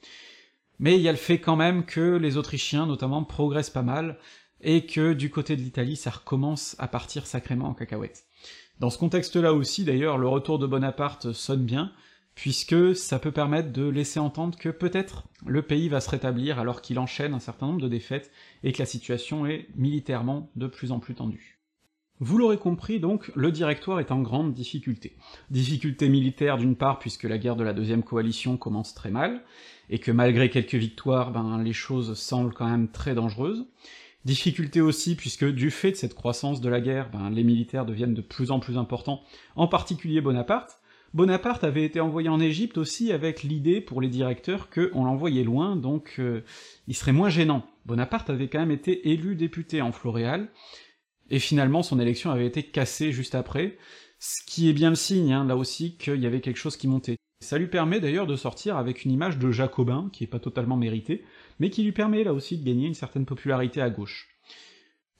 mais 0.80 0.96
il 0.96 1.02
y 1.02 1.10
a 1.10 1.12
le 1.12 1.18
fait 1.18 1.40
quand 1.40 1.58
même 1.58 1.86
que 1.86 2.16
les 2.16 2.38
Autrichiens, 2.38 2.86
notamment, 2.86 3.24
progressent 3.24 3.70
pas 3.70 3.82
mal, 3.82 4.18
et 4.62 4.86
que 4.86 5.12
du 5.12 5.30
côté 5.30 5.58
de 5.58 5.62
l'Italie, 5.62 5.98
ça 5.98 6.12
recommence 6.12 6.78
à 6.80 6.88
partir 6.88 7.28
sacrément 7.28 7.68
en 7.68 7.74
cacahuète. 7.74 8.24
Dans 8.80 8.90
ce 8.90 8.98
contexte-là 8.98 9.54
aussi, 9.54 9.84
d'ailleurs, 9.84 10.18
le 10.18 10.30
retour 10.30 10.60
de 10.60 10.66
Bonaparte 10.66 11.34
sonne 11.34 11.66
bien, 11.66 11.92
puisque 12.36 12.96
ça 12.96 13.20
peut 13.20 13.32
permettre 13.32 13.74
de 13.74 13.88
laisser 13.88 14.20
entendre 14.20 14.58
que 14.58 14.70
peut-être 14.70 15.24
le 15.46 15.62
pays 15.62 15.90
va 15.90 16.00
se 16.00 16.10
rétablir 16.10 16.58
alors 16.58 16.82
qu'il 16.82 16.98
enchaîne 17.00 17.34
un 17.34 17.40
certain 17.40 17.68
nombre 17.68 17.82
de 17.82 17.90
défaites, 17.90 18.32
et 18.64 18.72
que 18.72 18.80
la 18.80 18.86
situation 18.86 19.46
est 19.46 19.68
militairement 19.76 20.50
de 20.56 20.68
plus 20.68 20.94
en 20.94 21.00
plus 21.00 21.16
tendue. 21.16 21.53
Vous 22.26 22.38
l'aurez 22.38 22.56
compris 22.56 23.02
donc, 23.02 23.30
le 23.36 23.52
Directoire 23.52 24.00
est 24.00 24.10
en 24.10 24.22
grande 24.22 24.54
difficulté. 24.54 25.18
Difficulté 25.50 26.08
militaire 26.08 26.58
d'une 26.58 26.78
part, 26.78 26.98
puisque 26.98 27.24
la 27.24 27.38
guerre 27.38 27.58
de 27.58 27.66
la 27.66 27.74
deuxième 27.74 28.02
coalition 28.02 28.56
commence 28.56 28.94
très 28.94 29.12
mal, 29.12 29.44
et 29.90 30.00
que 30.00 30.10
malgré 30.10 30.50
quelques 30.50 30.76
victoires, 30.76 31.34
ben 31.34 31.62
les 31.62 31.74
choses 31.74 32.14
semblent 32.14 32.54
quand 32.54 32.70
même 32.70 32.88
très 32.88 33.14
dangereuses. 33.14 33.66
Difficulté 34.24 34.80
aussi, 34.80 35.18
puisque 35.18 35.44
du 35.44 35.70
fait 35.70 35.92
de 35.92 35.96
cette 35.98 36.14
croissance 36.14 36.62
de 36.62 36.70
la 36.70 36.80
guerre, 36.80 37.10
ben, 37.12 37.30
les 37.30 37.44
militaires 37.44 37.86
deviennent 37.86 38.14
de 38.14 38.22
plus 38.22 38.52
en 38.52 38.62
plus 38.62 38.78
importants, 38.78 39.22
en 39.58 39.68
particulier 39.68 40.22
Bonaparte. 40.22 40.80
Bonaparte 41.14 41.66
avait 41.66 41.84
été 41.84 42.00
envoyé 42.00 42.30
en 42.30 42.40
Égypte 42.40 42.78
aussi 42.78 43.12
avec 43.12 43.44
l'idée 43.44 43.82
pour 43.82 44.02
les 44.02 44.08
directeurs 44.08 44.70
qu'on 44.70 45.04
l'envoyait 45.04 45.44
loin, 45.44 45.76
donc 45.76 46.16
euh, 46.20 46.42
il 46.88 46.96
serait 46.96 47.12
moins 47.12 47.30
gênant. 47.30 47.66
Bonaparte 47.86 48.30
avait 48.30 48.48
quand 48.48 48.60
même 48.60 48.72
été 48.72 49.12
élu 49.12 49.36
député 49.36 49.82
en 49.82 49.92
Floréal, 49.92 50.48
et 51.30 51.40
finalement 51.40 51.84
son 51.84 52.00
élection 52.00 52.32
avait 52.32 52.48
été 52.48 52.64
cassée 52.64 53.12
juste 53.12 53.36
après, 53.36 53.78
ce 54.20 54.42
qui 54.46 54.70
est 54.70 54.74
bien 54.74 54.90
le 54.90 54.96
signe, 54.96 55.34
hein, 55.34 55.46
là 55.46 55.58
aussi, 55.58 55.98
qu'il 55.98 56.22
y 56.22 56.26
avait 56.26 56.40
quelque 56.40 56.58
chose 56.58 56.78
qui 56.78 56.88
montait. 56.88 57.18
Ça 57.42 57.58
lui 57.58 57.68
permet 57.68 58.00
d'ailleurs 58.00 58.26
de 58.26 58.38
sortir 58.38 58.78
avec 58.78 59.04
une 59.04 59.12
image 59.12 59.38
de 59.38 59.52
jacobin, 59.52 60.10
qui 60.14 60.24
est 60.24 60.28
pas 60.28 60.40
totalement 60.40 60.78
méritée, 60.78 61.26
mais 61.60 61.70
qui 61.70 61.84
lui 61.84 61.92
permet 61.92 62.24
là 62.24 62.34
aussi 62.34 62.58
de 62.58 62.64
gagner 62.64 62.88
une 62.88 62.94
certaine 62.94 63.26
popularité 63.26 63.82
à 63.82 63.90
gauche. 63.90 64.30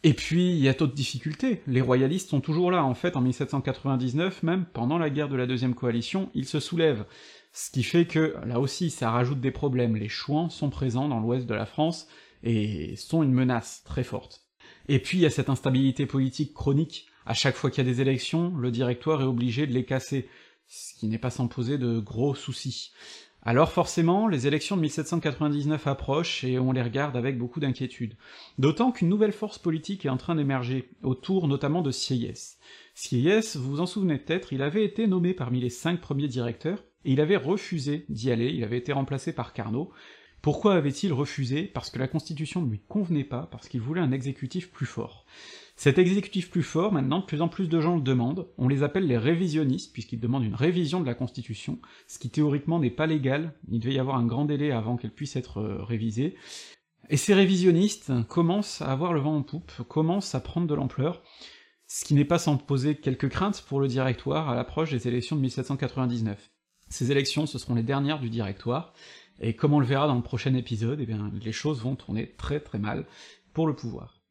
Et 0.04 0.14
puis, 0.14 0.52
il 0.52 0.60
y 0.60 0.70
a 0.70 0.74
d'autres 0.74 0.94
difficultés, 0.94 1.62
les 1.68 1.82
royalistes 1.82 2.30
sont 2.30 2.42
toujours 2.42 2.72
là, 2.72 2.86
en 2.86 2.94
fait, 2.94 3.18
en 3.18 3.22
1799, 3.22 4.44
même 4.44 4.66
pendant 4.74 4.98
la 4.98 5.10
guerre 5.10 5.30
de 5.30 5.36
la 5.36 5.48
deuxième 5.48 5.76
coalition, 5.76 6.30
ils 6.34 6.48
se 6.48 6.60
soulèvent, 6.60 7.06
ce 7.54 7.72
qui 7.72 7.84
fait 7.84 8.06
que, 8.06 8.36
là 8.46 8.60
aussi, 8.60 8.90
ça 8.90 9.12
rajoute 9.12 9.42
des 9.42 9.52
problèmes, 9.52 9.96
les 9.96 10.10
chouans 10.10 10.50
sont 10.50 10.70
présents 10.70 11.08
dans 11.08 11.20
l'ouest 11.20 11.46
de 11.46 11.54
la 11.54 11.66
France, 11.66 12.08
et 12.44 12.96
sont 12.98 13.24
une 13.24 13.34
menace 13.34 13.84
très 13.86 14.04
forte. 14.04 14.43
Et 14.90 15.00
puis 15.00 15.18
il 15.18 15.22
y 15.22 15.26
a 15.26 15.30
cette 15.30 15.50
instabilité 15.50 16.06
politique 16.06 16.54
chronique, 16.54 17.08
à 17.26 17.34
chaque 17.34 17.56
fois 17.56 17.70
qu'il 17.72 17.86
y 17.86 17.90
a 17.90 17.92
des 17.92 18.02
élections, 18.02 18.56
le 18.58 18.72
directoire 18.72 19.22
est 19.22 19.26
obligé 19.26 19.66
de 19.66 19.74
les 19.74 19.86
casser, 19.86 20.28
ce 20.68 20.94
qui 21.00 21.08
n'est 21.08 21.18
pas 21.18 21.30
sans 21.30 21.48
poser 21.48 21.78
de 21.78 22.00
gros 22.00 22.36
soucis. 22.36 22.92
Alors 23.46 23.72
forcément, 23.72 24.30
les 24.30 24.48
élections 24.48 24.78
de 24.78 24.82
1799 24.82 25.88
approchent 25.88 26.46
et 26.46 26.60
on 26.60 26.72
les 26.72 26.82
regarde 26.82 27.18
avec 27.18 27.38
beaucoup 27.38 27.60
d'inquiétude. 27.60 28.16
D'autant 28.58 28.94
qu'une 28.94 29.10
nouvelle 29.10 29.34
force 29.34 29.60
politique 29.60 30.06
est 30.06 30.10
en 30.10 30.18
train 30.18 30.36
d'émerger, 30.36 30.90
autour 31.04 31.50
notamment 31.50 31.82
de 31.82 31.92
Sieyès. 31.92 32.58
Sieyès, 32.96 33.58
vous 33.58 33.70
vous 33.70 33.82
en 33.82 33.86
souvenez 33.86 34.18
peut-être, 34.18 34.54
il 34.54 34.62
avait 34.62 34.86
été 34.86 35.08
nommé 35.08 35.34
parmi 35.34 35.60
les 35.60 35.70
cinq 35.70 36.00
premiers 36.00 36.30
directeurs, 36.30 36.84
et 37.04 37.12
il 37.12 37.20
avait 37.20 37.36
refusé 37.36 38.06
d'y 38.08 38.32
aller, 38.32 38.50
il 38.50 38.64
avait 38.64 38.78
été 38.78 38.94
remplacé 38.94 39.34
par 39.34 39.52
Carnot, 39.52 39.92
pourquoi 40.44 40.76
avait-il 40.76 41.14
refusé? 41.14 41.64
Parce 41.64 41.90
que 41.90 42.00
la 42.00 42.10
Constitution 42.10 42.62
ne 42.62 42.70
lui 42.70 42.82
convenait 42.82 43.24
pas, 43.24 43.48
parce 43.50 43.70
qu'il 43.70 43.80
voulait 43.80 44.02
un 44.02 44.12
exécutif 44.12 44.70
plus 44.70 44.86
fort. 44.86 45.26
Cet 45.78 45.98
exécutif 45.98 46.52
plus 46.52 46.64
fort, 46.64 46.92
maintenant, 46.92 47.20
de 47.20 47.26
plus 47.26 47.42
en 47.42 47.48
plus 47.48 47.70
de 47.70 47.80
gens 47.80 47.96
le 47.96 48.02
demandent, 48.02 48.50
on 48.58 48.68
les 48.68 48.84
appelle 48.84 49.08
les 49.08 49.18
révisionnistes, 49.18 49.94
puisqu'ils 49.94 50.20
demandent 50.20 50.44
une 50.44 50.54
révision 50.54 51.00
de 51.00 51.06
la 51.06 51.16
Constitution, 51.16 51.80
ce 52.10 52.20
qui 52.20 52.30
théoriquement 52.30 52.78
n'est 52.78 52.90
pas 52.90 53.08
légal, 53.08 53.54
il 53.72 53.80
devait 53.80 53.94
y 53.94 54.00
avoir 54.00 54.18
un 54.18 54.26
grand 54.26 54.44
délai 54.44 54.72
avant 54.72 54.98
qu'elle 54.98 55.14
puisse 55.14 55.38
être 55.38 55.62
euh, 55.62 55.82
révisée, 55.82 56.36
et 57.10 57.16
ces 57.16 57.34
révisionnistes 57.34 58.12
commencent 58.28 58.82
à 58.82 58.92
avoir 58.92 59.14
le 59.14 59.22
vent 59.22 59.38
en 59.38 59.44
poupe, 59.44 59.72
commencent 59.88 60.36
à 60.36 60.42
prendre 60.42 60.68
de 60.68 60.76
l'ampleur, 60.76 61.22
ce 61.88 62.04
qui 62.04 62.16
n'est 62.16 62.26
pas 62.26 62.38
sans 62.38 62.58
poser 62.58 62.96
quelques 62.96 63.30
craintes 63.30 63.64
pour 63.66 63.80
le 63.80 63.88
directoire 63.88 64.50
à 64.50 64.56
l'approche 64.56 64.92
des 64.92 65.08
élections 65.08 65.38
de 65.38 65.42
1799. 65.42 66.52
Ces 66.90 67.12
élections, 67.12 67.46
ce 67.46 67.58
seront 67.58 67.76
les 67.76 67.82
dernières 67.82 68.20
du 68.20 68.30
directoire, 68.30 68.94
et 69.40 69.56
comme 69.56 69.74
on 69.74 69.80
le 69.80 69.86
verra 69.86 70.08
dans 70.08 70.16
le 70.16 70.22
prochain 70.22 70.54
épisode, 70.54 71.00
eh 71.02 71.06
bien, 71.06 71.32
les 71.44 71.52
choses 71.52 71.82
vont 71.82 71.96
tourner 71.96 72.32
très 72.38 72.60
très 72.60 72.80
mal 72.80 73.06
pour 73.54 73.68
le 73.68 73.76
pouvoir. 73.76 74.23